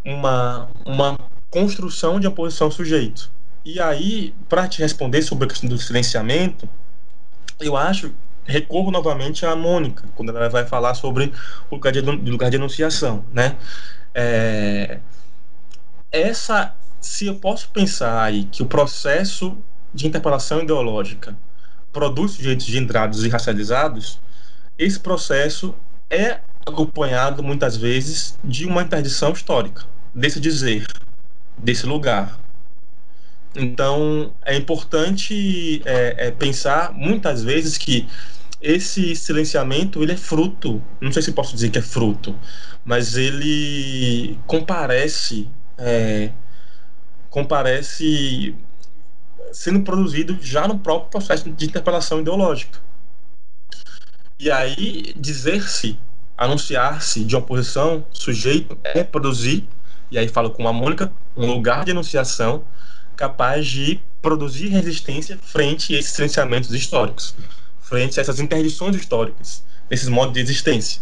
[0.06, 1.18] uma uma
[1.50, 3.32] construção de oposição sujeito.
[3.64, 6.68] E aí, para te responder sobre a questão do silenciamento,
[7.60, 8.12] eu acho
[8.44, 11.32] recorro novamente à Mônica quando ela vai falar sobre
[11.70, 13.56] o lugar de, lugar de enunciação, né?
[14.14, 15.00] É,
[16.12, 19.58] essa se eu posso pensar aí que o processo
[19.94, 21.36] de interpelação ideológica
[21.92, 24.20] produz sujeitos gendrados e racializados,
[24.78, 25.76] esse processo
[26.10, 30.86] é acompanhado muitas vezes de uma interdição histórica, desse dizer,
[31.58, 32.40] desse lugar.
[33.56, 38.08] Então é importante é, é pensar muitas vezes que
[38.62, 42.38] esse silenciamento ele é fruto, não sei se posso dizer que é fruto,
[42.86, 46.32] mas ele comparece é,
[47.30, 48.56] comparece
[49.52, 52.80] sendo produzido já no próprio processo de interpelação ideológica.
[54.40, 56.00] E aí, dizer-se,
[56.38, 59.68] anunciar-se de oposição sujeito é produzir,
[60.10, 62.64] e aí falo com a Mônica, um lugar de enunciação
[63.16, 67.36] capaz de produzir resistência frente a esses silenciamentos históricos,
[67.80, 71.02] frente a essas interdições históricas, esses modos de existência.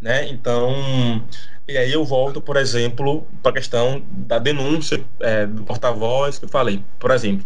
[0.00, 0.28] Né?
[0.28, 1.24] Então,
[1.66, 6.44] e aí eu volto, por exemplo, para a questão da denúncia é, do porta-voz que
[6.44, 6.82] eu falei.
[6.98, 7.44] Por exemplo,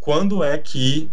[0.00, 1.10] quando é que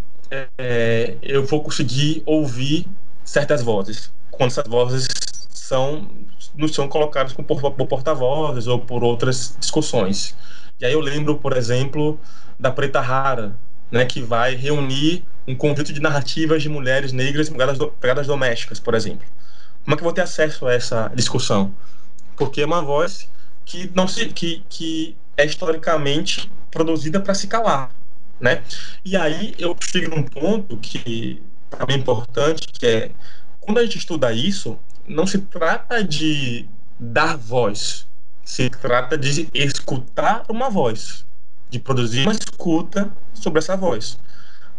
[0.57, 2.87] é, eu vou conseguir ouvir
[3.23, 4.11] certas vozes?
[4.31, 5.07] Quando essas vozes
[5.49, 6.07] são
[6.55, 10.35] não são colocadas por, por porta-vozes ou por outras discussões.
[10.79, 12.19] E aí eu lembro, por exemplo,
[12.59, 13.55] da Preta Rara,
[13.91, 17.49] né, que vai reunir um conjunto de narrativas de mulheres negras
[17.99, 19.25] pegadas domésticas, por exemplo.
[19.83, 21.73] Como é que eu vou ter acesso a essa discussão?
[22.35, 23.29] Porque é uma voz
[23.65, 27.91] que não se que, que é historicamente produzida para se calar,
[28.39, 28.63] né?
[29.05, 31.41] E aí eu chego num ponto que
[31.87, 33.11] é importante, que é
[33.59, 34.77] quando a gente estuda isso,
[35.07, 36.67] não se trata de
[36.99, 38.05] dar voz,
[38.43, 41.25] se trata de escutar uma voz,
[41.69, 44.19] de produzir uma escuta sobre essa voz.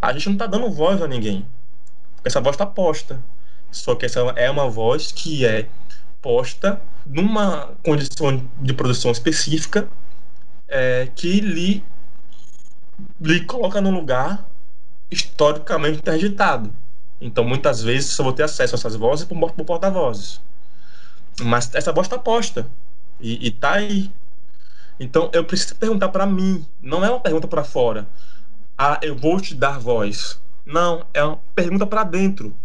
[0.01, 1.47] A gente não está dando voz a ninguém.
[2.23, 3.21] Essa voz está posta.
[3.71, 5.67] Só que essa é uma voz que é
[6.25, 9.87] posta numa condição de produção específica
[10.67, 11.85] é, que lhe,
[13.21, 14.49] lhe coloca num lugar
[15.11, 16.75] historicamente interditado.
[17.21, 20.41] Então, muitas vezes, só vou ter acesso a essas vozes por, por porta-vozes.
[21.43, 22.67] Mas essa voz está posta
[23.21, 24.11] e está aí.
[24.99, 28.09] Então, eu preciso perguntar para mim, não é uma pergunta para fora.
[28.79, 30.41] Ah, eu vou te dar voz.
[30.65, 32.57] Não, é uma pergunta para dentro.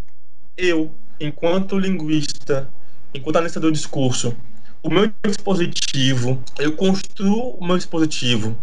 [0.56, 2.70] Eu, enquanto linguista,
[3.14, 4.36] enquanto analista do discurso,
[4.82, 8.58] o meu dispositivo, eu construo o meu dispositivo,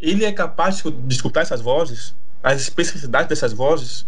[0.00, 4.06] ele é capaz de escutar essas vozes, as especificidades dessas vozes,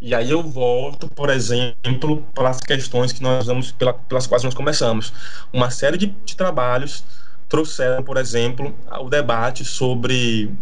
[0.00, 4.42] e aí eu volto, por exemplo, para as questões que nós vamos, pela, pelas quais
[4.42, 5.12] nós começamos.
[5.50, 7.02] Uma série de, de trabalhos
[7.48, 10.52] trouxeram, por exemplo, o debate sobre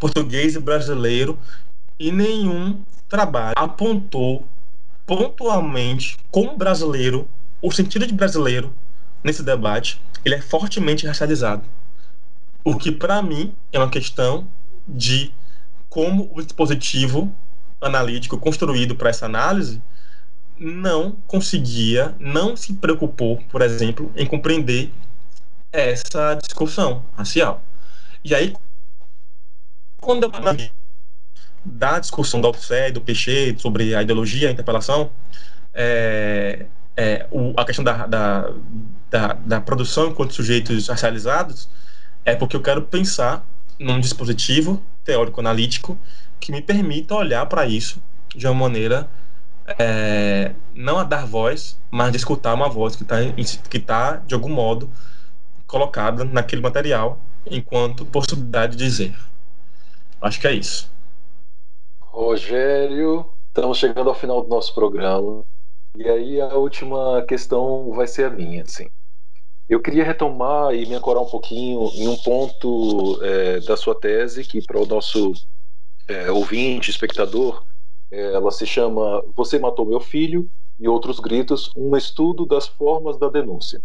[0.00, 1.38] português e brasileiro,
[1.98, 4.44] e nenhum trabalho apontou
[5.06, 7.28] pontualmente como brasileiro
[7.62, 8.74] o sentido de brasileiro
[9.22, 11.62] nesse debate ele é fortemente racializado.
[12.62, 14.46] O que, para mim, é uma questão
[14.86, 15.32] de
[15.88, 17.34] como o dispositivo
[17.80, 19.82] analítico construído para essa análise
[20.58, 24.92] não conseguia, não se preocupou, por exemplo, em compreender
[25.72, 27.62] essa discussão racial.
[28.22, 28.54] E aí,
[30.00, 30.30] quando eu
[31.64, 32.50] da discussão da
[32.88, 35.10] e do Peixe sobre a ideologia, a interpelação,
[35.72, 36.66] é,
[37.00, 38.52] é, o, a questão da, da,
[39.08, 41.66] da, da, produção enquanto sujeitos racializados,
[42.26, 43.42] é porque eu quero pensar
[43.78, 45.98] num dispositivo teórico-analítico
[46.38, 48.02] que me permita olhar para isso
[48.36, 49.08] de uma maneira
[49.78, 53.16] é, não a dar voz, mas de escutar uma voz que está,
[53.70, 54.90] que tá, de algum modo,
[55.66, 57.18] colocada naquele material
[57.50, 59.16] enquanto possibilidade de dizer.
[60.20, 60.92] Acho que é isso.
[61.98, 65.42] Rogério, estamos chegando ao final do nosso programa.
[65.96, 68.88] E aí a última questão vai ser a minha, assim.
[69.68, 74.44] Eu queria retomar e me ancorar um pouquinho em um ponto é, da sua tese,
[74.44, 75.32] que para o nosso
[76.08, 77.64] é, ouvinte, espectador,
[78.10, 83.18] é, ela se chama Você Matou Meu Filho e Outros Gritos, um estudo das formas
[83.18, 83.80] da denúncia.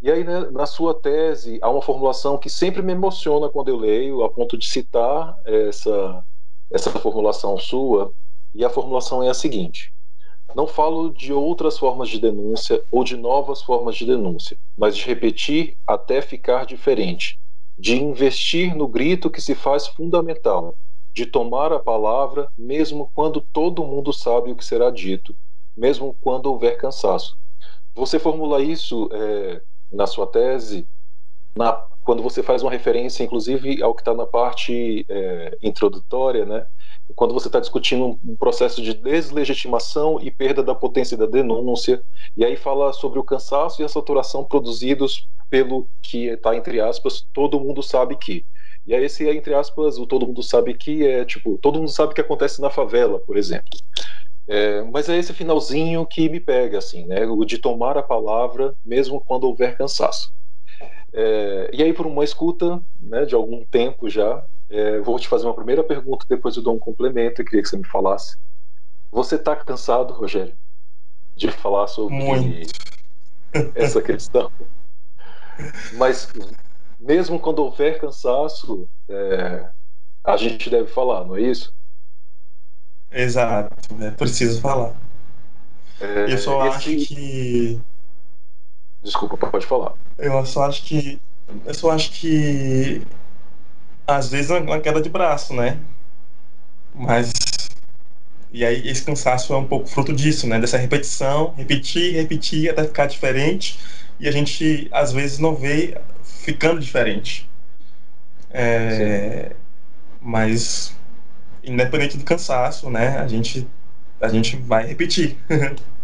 [0.00, 3.76] E aí, né, na sua tese, há uma formulação que sempre me emociona quando eu
[3.76, 6.24] leio, a ponto de citar essa,
[6.70, 8.12] essa formulação sua,
[8.54, 9.92] e a formulação é a seguinte:
[10.54, 15.04] não falo de outras formas de denúncia ou de novas formas de denúncia, mas de
[15.04, 17.38] repetir até ficar diferente,
[17.78, 20.74] de investir no grito que se faz fundamental,
[21.14, 25.34] de tomar a palavra mesmo quando todo mundo sabe o que será dito,
[25.76, 27.36] mesmo quando houver cansaço.
[27.94, 30.86] Você formula isso é, na sua tese,
[31.56, 36.64] na, quando você faz uma referência, inclusive, ao que está na parte é, introdutória, né?
[37.14, 42.02] quando você está discutindo um processo de deslegitimação e perda da potência da denúncia,
[42.34, 47.26] e aí fala sobre o cansaço e a saturação produzidos pelo que está, entre aspas,
[47.30, 48.42] todo mundo sabe que.
[48.86, 52.14] E aí esse, entre aspas, o todo mundo sabe que é tipo, todo mundo sabe
[52.14, 53.78] que acontece na favela, por exemplo.
[54.46, 57.26] É, mas é esse finalzinho que me pega, assim, né?
[57.26, 60.32] O de tomar a palavra, mesmo quando houver cansaço.
[61.12, 65.46] É, e aí, por uma escuta né, de algum tempo já, é, vou te fazer
[65.46, 68.36] uma primeira pergunta, depois eu dou um complemento e queria que você me falasse.
[69.10, 70.54] Você está cansado, Rogério,
[71.36, 72.70] de falar sobre Muito.
[73.74, 74.50] essa questão?
[75.96, 76.30] Mas
[77.00, 79.70] mesmo quando houver cansaço, é,
[80.24, 81.72] a gente deve falar, não é isso?
[83.10, 84.94] Exato, é preciso falar.
[86.00, 86.76] É, eu só esse...
[86.76, 87.80] acho que.
[89.02, 89.94] Desculpa, pode falar.
[90.18, 91.20] Eu só acho que.
[91.64, 93.02] Eu só acho que.
[94.06, 95.78] Às vezes é uma queda de braço, né?
[96.94, 97.32] Mas.
[98.50, 100.58] E aí esse cansaço é um pouco fruto disso, né?
[100.58, 103.78] Dessa repetição, repetir, repetir até ficar diferente.
[104.18, 107.48] E a gente às vezes não vê ficando diferente.
[108.50, 109.52] É,
[110.20, 110.96] mas,
[111.62, 113.68] independente do cansaço, né, a gente,
[114.20, 115.36] a gente vai repetir.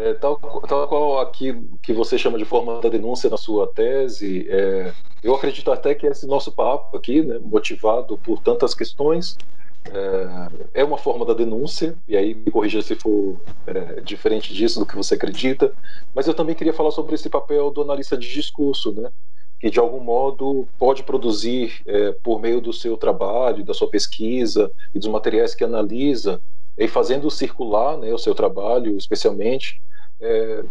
[0.00, 4.46] É, tal, tal qual aqui que você chama de forma da denúncia na sua tese,
[4.48, 9.38] é, eu acredito até que esse nosso papo aqui, né, motivado por tantas questões,
[9.86, 14.80] é, é uma forma da denúncia, e aí me corrija se for é, diferente disso
[14.80, 15.74] do que você acredita,
[16.14, 19.10] mas eu também queria falar sobre esse papel do analista de discurso, né?
[19.60, 24.72] que de algum modo pode produzir, é, por meio do seu trabalho, da sua pesquisa
[24.94, 26.40] e dos materiais que analisa,
[26.76, 29.80] e fazendo circular né, o seu trabalho, especialmente,
[30.20, 30.64] é,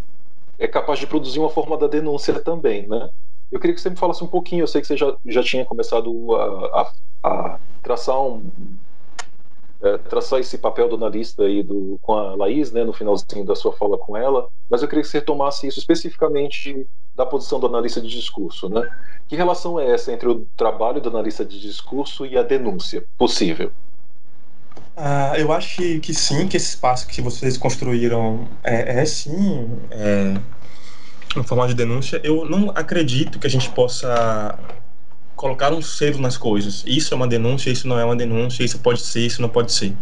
[0.57, 3.09] é capaz de produzir uma forma da denúncia também, né?
[3.51, 5.65] Eu queria que você me falasse um pouquinho, eu sei que você já, já tinha
[5.65, 6.91] começado a, a,
[7.23, 8.43] a traçar um,
[9.81, 13.55] é, traçar esse papel do analista aí do, com a Laís, né, no finalzinho da
[13.55, 16.85] sua fala com ela, mas eu queria que você retomasse isso especificamente
[17.15, 18.69] da posição do analista de discurso.
[18.69, 18.87] Né?
[19.27, 23.71] Que relação é essa entre o trabalho do analista de discurso e a denúncia possível?
[25.01, 29.79] Ah, eu acho que, que, sim, que esse espaço que vocês construíram é, é sim
[29.89, 30.33] é,
[31.33, 32.19] uma forma de denúncia.
[32.21, 34.59] Eu não acredito que a gente possa
[35.37, 36.83] colocar um selo nas coisas.
[36.85, 39.71] Isso é uma denúncia, isso não é uma denúncia, isso pode ser, isso não pode
[39.71, 39.95] ser.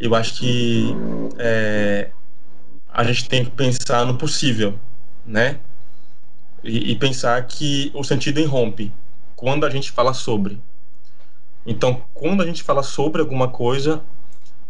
[0.00, 0.96] Eu acho que
[1.38, 2.08] é,
[2.90, 4.78] a gente tem que pensar no possível,
[5.26, 5.58] né?
[6.64, 8.90] E, e, pensar que o sentido irrompe
[9.36, 10.58] quando a gente fala sobre.
[11.66, 14.02] Então, quando a gente fala sobre alguma coisa,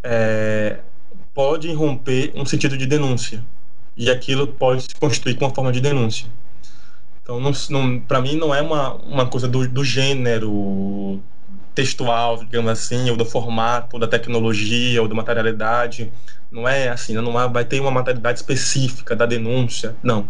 [0.03, 0.79] é,
[1.35, 3.45] pode irromper um sentido de denúncia.
[3.97, 6.27] E aquilo pode se constituir com uma forma de denúncia.
[7.23, 11.21] Então, não, não, para mim, não é uma, uma coisa do, do gênero
[11.75, 16.11] textual, digamos assim, ou do formato, da tecnologia, ou da materialidade.
[16.51, 19.95] Não é assim, não é, vai ter uma materialidade específica da denúncia.
[20.03, 20.29] Não.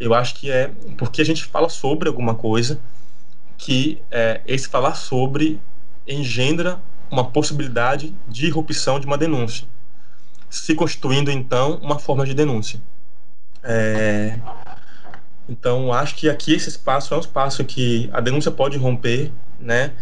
[0.00, 2.80] Eu acho que é porque a gente fala sobre alguma coisa
[3.58, 5.60] que é, esse falar sobre
[6.08, 6.80] engendra
[7.10, 9.66] uma possibilidade de irrupção de uma denúncia,
[10.50, 12.80] se constituindo então uma forma de denúncia.
[13.62, 14.38] É,
[15.48, 19.92] então, acho que aqui esse espaço é um espaço que a denúncia pode romper, né?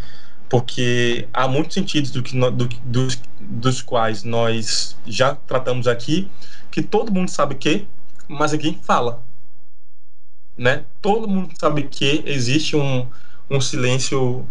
[0.49, 6.31] porque há muitos sentidos do que no, do, dos, dos quais nós já tratamos aqui
[6.71, 7.87] que todo mundo sabe que,
[8.29, 9.23] mas ninguém fala.
[10.57, 10.85] Né?
[11.01, 13.07] Todo mundo sabe que existe um,
[13.51, 14.47] um silêncio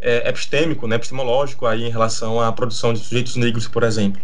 [0.00, 4.20] é, epistêmico, né, epistemológico aí em relação à produção de sujeitos negros, por exemplo.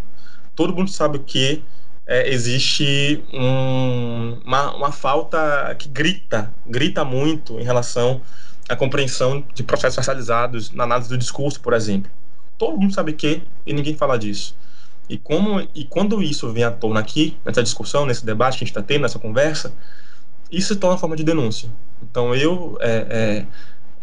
[0.55, 1.63] Todo mundo sabe que
[2.07, 8.21] é, existe um, uma, uma falta que grita, grita muito em relação
[8.69, 12.11] à compreensão de processos racializados na análise do discurso, por exemplo.
[12.57, 14.57] Todo mundo sabe que e ninguém fala disso.
[15.09, 18.67] E como e quando isso vem à tona aqui nessa discussão, nesse debate que a
[18.67, 19.73] gente está tendo, nessa conversa,
[20.51, 21.69] isso se torna forma de denúncia.
[22.03, 23.47] Então eu, é, é,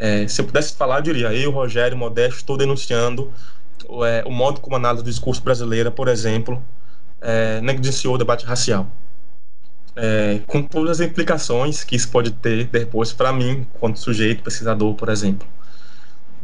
[0.04, 3.32] é, se eu pudesse falar, eu diria: eu, Rogério Modesto, estou denunciando
[4.06, 6.62] é, o modo como a análise do discurso brasileira, por exemplo,
[7.22, 8.86] é, negligenciou o debate racial.
[9.96, 14.94] É, com todas as implicações que isso pode ter depois para mim, quanto sujeito, pesquisador,
[14.94, 15.48] por exemplo.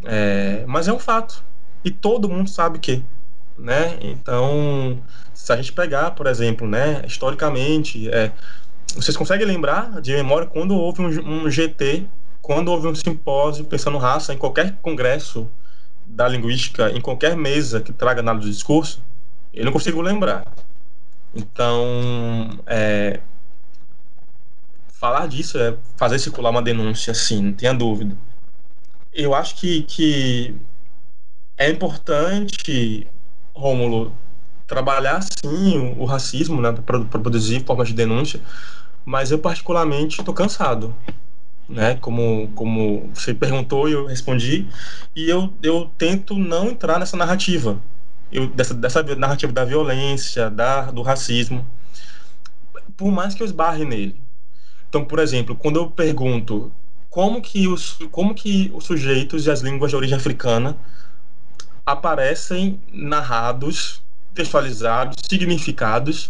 [0.05, 1.43] É, mas é um fato.
[1.83, 3.03] E todo mundo sabe que.
[3.57, 3.97] Né?
[3.99, 5.03] Então,
[5.33, 8.31] se a gente pegar, por exemplo, né, historicamente, é,
[8.95, 12.07] vocês conseguem lembrar de memória quando houve um, um GT,
[12.49, 15.47] quando houve um simpósio pensando raça em qualquer congresso
[16.03, 19.03] da linguística, em qualquer mesa que traga análise do discurso?
[19.53, 20.51] Eu não consigo lembrar.
[21.35, 23.19] Então, é,
[24.87, 28.17] falar disso é fazer circular uma denúncia, sim, não tenha dúvida.
[29.13, 30.55] Eu acho que, que
[31.55, 33.05] é importante,
[33.53, 34.11] Rômulo,
[34.65, 38.41] trabalhar sim o, o racismo, né, para produzir formas de denúncia,
[39.05, 40.95] mas eu particularmente estou cansado,
[41.69, 41.95] né?
[41.95, 44.67] Como como você perguntou e eu respondi,
[45.15, 47.79] e eu eu tento não entrar nessa narrativa,
[48.31, 51.65] eu, dessa, dessa narrativa da violência, da, do racismo,
[52.97, 54.15] por mais que eu esbarre nele.
[54.89, 56.71] Então, por exemplo, quando eu pergunto
[57.09, 60.75] como que os, como que os sujeitos e as línguas de origem africana
[61.85, 64.01] aparecem narrados,
[64.33, 66.29] textualizados, significados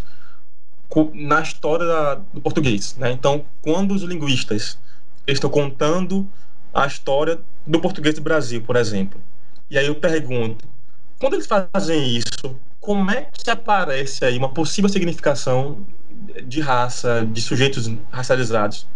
[1.13, 2.95] na história da, do português.
[2.97, 3.11] Né?
[3.11, 4.77] Então, quando os linguistas
[5.37, 6.27] estão contando
[6.73, 9.19] a história do português do Brasil, por exemplo,
[9.69, 10.67] e aí eu pergunto
[11.19, 15.85] quando eles fazem isso, como é que aparece aí uma possível significação
[16.45, 18.87] de raça, de sujeitos racializados?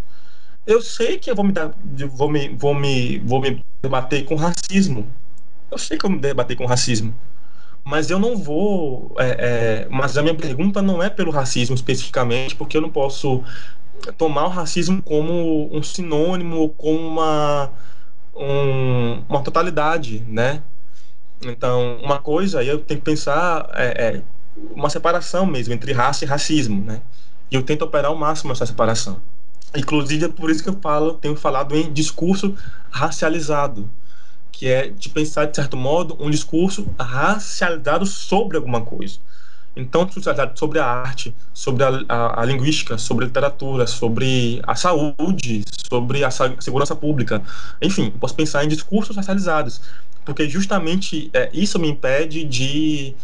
[0.65, 1.73] Eu sei que eu vou me, dar,
[2.11, 5.05] vou me, vou me, vou me debater com racismo.
[5.69, 7.13] Eu sei que eu me debater com racismo.
[7.83, 9.13] Mas eu não vou.
[9.19, 13.43] É, é, mas a minha pergunta não é pelo racismo especificamente, porque eu não posso
[14.11, 17.71] tomar o racismo como um sinônimo, como uma,
[18.35, 20.61] um, uma totalidade, né?
[21.41, 24.21] Então, uma coisa, aí eu tenho que pensar é, é,
[24.75, 27.01] uma separação mesmo entre raça e racismo, né?
[27.51, 29.21] E eu tento operar ao máximo essa separação.
[29.75, 32.55] Inclusive, é por isso que eu falo, tenho falado em discurso
[32.91, 33.89] racializado,
[34.51, 39.19] que é de pensar, de certo modo, um discurso racializado sobre alguma coisa.
[39.75, 40.07] Então,
[40.55, 46.23] sobre a arte, sobre a, a, a, linguística, sobre a literatura, sobre a saúde, sobre
[46.23, 47.41] a segurança pública.
[47.81, 49.81] Enfim, posso pensar em discursos racializados
[50.25, 53.15] porque justamente é, isso me impede de,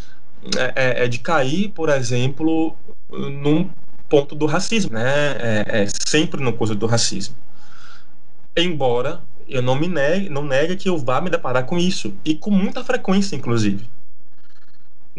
[0.58, 2.76] é, é, é, de cair, por exemplo,
[3.10, 3.70] num
[4.08, 5.32] ponto do racismo, né?
[5.40, 7.36] É, é, sempre no coisa do racismo.
[8.56, 12.36] Embora eu não me negue, não negue que eu vá me deparar com isso e
[12.36, 13.86] com muita frequência, inclusive.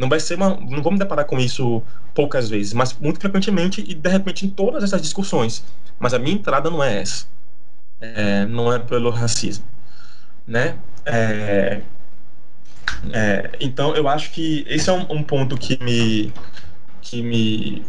[0.01, 1.82] Não vai ser uma, não me deparar com isso
[2.14, 5.62] poucas vezes, mas muito frequentemente e de repente em todas essas discussões.
[5.98, 7.27] Mas a minha entrada não é essa.
[8.01, 9.64] É, não é pelo racismo
[10.51, 10.77] né?
[11.06, 11.81] É,
[13.12, 16.32] é, então eu acho que esse é um, um, ponto que me
[17.01, 17.85] que me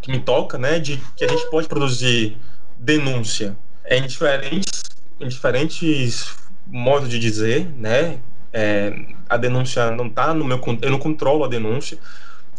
[0.00, 0.78] que me toca, né?
[0.78, 2.38] De que a gente pode produzir
[2.78, 3.56] denúncia
[3.86, 4.80] em diferentes
[5.20, 6.36] em diferentes
[6.66, 8.18] modos de dizer, né?
[8.52, 8.92] É,
[9.28, 11.98] a denúncia não está no meu eu não controlo a denúncia.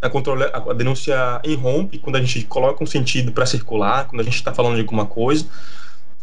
[0.01, 4.23] A, controle, a denúncia irrompe quando a gente coloca um sentido para circular quando a
[4.23, 5.45] gente está falando de alguma coisa.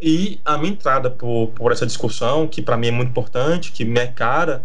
[0.00, 3.84] E a minha entrada por, por essa discussão, que para mim é muito importante, que
[3.84, 4.64] me é cara,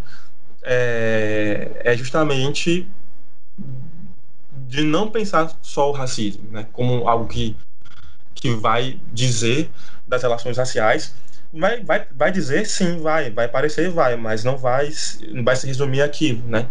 [0.64, 2.88] é, é justamente
[4.68, 7.56] de não pensar só o racismo, né, como algo que,
[8.34, 9.70] que vai dizer
[10.08, 11.14] das relações raciais.
[11.56, 14.90] Vai, vai, vai dizer sim, vai, vai parecer, vai, mas não vai,
[15.32, 16.68] não vai se resumir aquilo, né?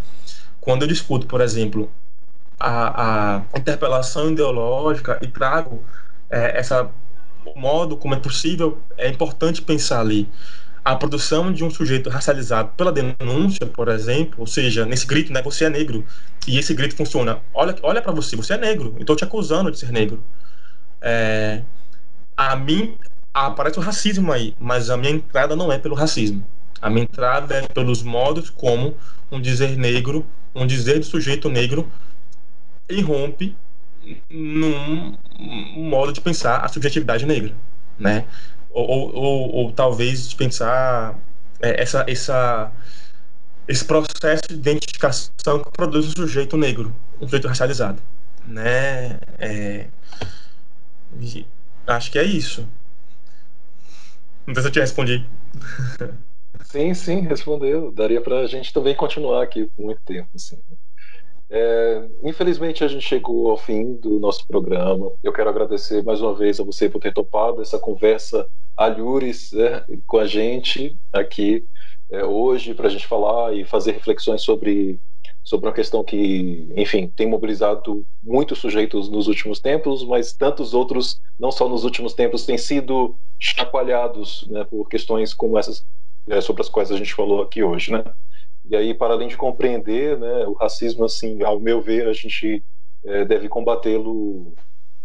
[0.60, 1.92] Quando eu discuto, por exemplo,
[2.60, 5.84] a, a interpelação ideológica e trago
[6.30, 6.90] é, essa
[7.46, 10.28] o modo como é possível, é importante pensar ali
[10.84, 15.42] a produção de um sujeito racializado pela denúncia, por exemplo, ou seja, nesse grito, né,
[15.42, 16.04] você é negro,
[16.48, 19.78] e esse grito funciona, olha, olha para você, você é negro, estou te acusando de
[19.78, 20.24] ser negro.
[21.00, 21.62] É,
[22.36, 22.96] a mim
[23.32, 26.44] aparece o racismo aí, mas a minha entrada não é pelo racismo.
[26.80, 28.96] A minha entrada é pelos modos como
[29.30, 31.90] um dizer negro, um dizer do sujeito negro
[32.88, 33.56] irrompe
[34.28, 37.54] num um modo de pensar a subjetividade negra,
[37.98, 38.24] né?
[38.70, 41.18] Ou, ou, ou, ou talvez de pensar
[41.60, 42.72] é, essa, essa,
[43.68, 48.02] esse processo de identificação que produz um sujeito negro, um sujeito racializado,
[48.46, 49.18] né?
[49.38, 49.86] É,
[51.86, 52.66] acho que é isso.
[54.46, 55.26] Não sei se eu te respondi.
[56.64, 57.92] Sim, sim, respondeu.
[57.92, 60.28] Daria para a gente também continuar aqui por muito tempo.
[60.34, 60.58] Assim.
[61.50, 65.12] É, infelizmente a gente chegou ao fim do nosso programa.
[65.22, 69.84] Eu quero agradecer mais uma vez a você por ter topado essa conversa alhures né,
[70.06, 71.64] com a gente aqui
[72.10, 74.98] é, hoje para a gente falar e fazer reflexões sobre
[75.44, 81.20] sobre uma questão que, enfim, tem mobilizado muitos sujeitos nos últimos tempos, mas tantos outros,
[81.38, 85.84] não só nos últimos tempos, têm sido chacoalhados né, por questões como essas
[86.28, 88.04] é, sobre as quais a gente falou aqui hoje, né?
[88.64, 92.62] E aí, para além de compreender né, o racismo, assim, ao meu ver, a gente
[93.04, 94.54] é, deve combatê-lo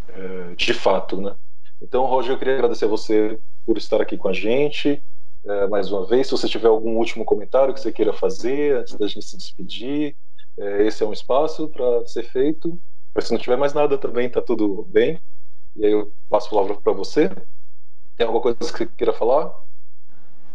[0.09, 1.35] é, de fato, né?
[1.81, 5.01] Então, Roger, eu queria agradecer a você por estar aqui com a gente
[5.43, 6.27] é, mais uma vez.
[6.27, 10.15] Se você tiver algum último comentário que você queira fazer antes da gente se despedir,
[10.57, 12.79] é, esse é um espaço para ser feito.
[13.13, 15.19] Mas se não tiver mais nada também, está tudo bem.
[15.75, 17.29] E aí eu passo a palavra para você.
[18.15, 19.51] Tem alguma coisa que você queira falar?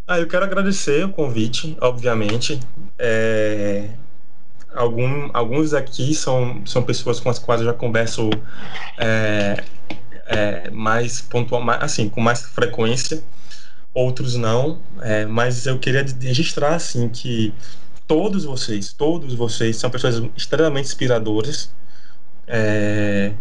[0.07, 2.59] Ah, eu quero agradecer o convite, obviamente.
[2.99, 3.89] É,
[4.75, 8.31] algum, alguns aqui são, são pessoas com as quais eu já converso
[8.99, 9.65] é,
[10.27, 13.23] é, mais pontual, assim, com mais frequência.
[13.95, 17.53] Outros não, é, mas eu queria registrar assim que
[18.13, 21.75] todos vocês, todos vocês são pessoas extremamente inspiradoras.
[22.47, 23.33] É,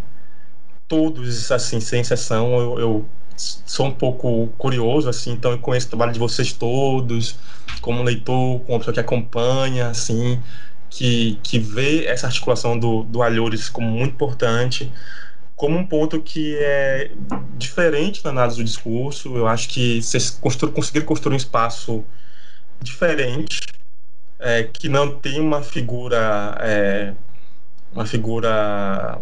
[0.87, 5.89] todos, assim, sem exceção, eu, eu sou um pouco curioso, assim, então eu conheço o
[5.89, 7.35] trabalho de vocês todos,
[7.81, 10.41] como leitor, como pessoa que acompanha, assim,
[10.89, 14.89] que, que vê essa articulação do, do Alhures como muito importante,
[15.53, 17.11] como um ponto que é
[17.57, 19.35] diferente na análise do discurso.
[19.35, 22.05] Eu acho que vocês constru conseguiram construir um espaço
[22.81, 23.59] diferente,
[24.41, 27.13] é, que não tem uma figura, é,
[27.93, 29.19] uma figura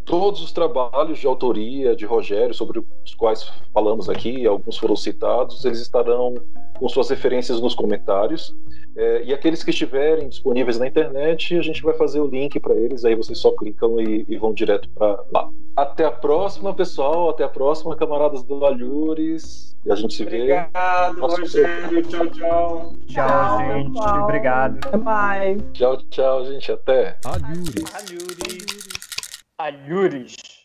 [0.08, 5.64] todos os trabalhos de autoria de Rogério, sobre os quais falamos aqui, alguns foram citados,
[5.66, 6.34] eles estarão
[6.78, 8.54] com suas referências nos comentários.
[8.96, 12.74] É, e aqueles que estiverem disponíveis na internet, a gente vai fazer o link para
[12.74, 15.48] eles, aí vocês só clicam e, e vão direto para lá.
[15.76, 17.30] Até a próxima, pessoal.
[17.30, 19.76] Até a próxima, camaradas do Alhures.
[19.86, 20.38] E a gente se vê.
[20.38, 22.02] Obrigado, Rogério.
[22.02, 22.92] Tchau, tchau.
[23.06, 23.92] Tchau, gente.
[23.92, 24.24] Tchau.
[24.24, 24.98] Obrigado.
[24.98, 25.58] Bye.
[25.74, 26.72] Tchau, tchau, gente.
[26.72, 27.16] Até.
[27.24, 27.94] Alhures.
[27.94, 28.87] Alhures.
[29.58, 30.57] Alhures.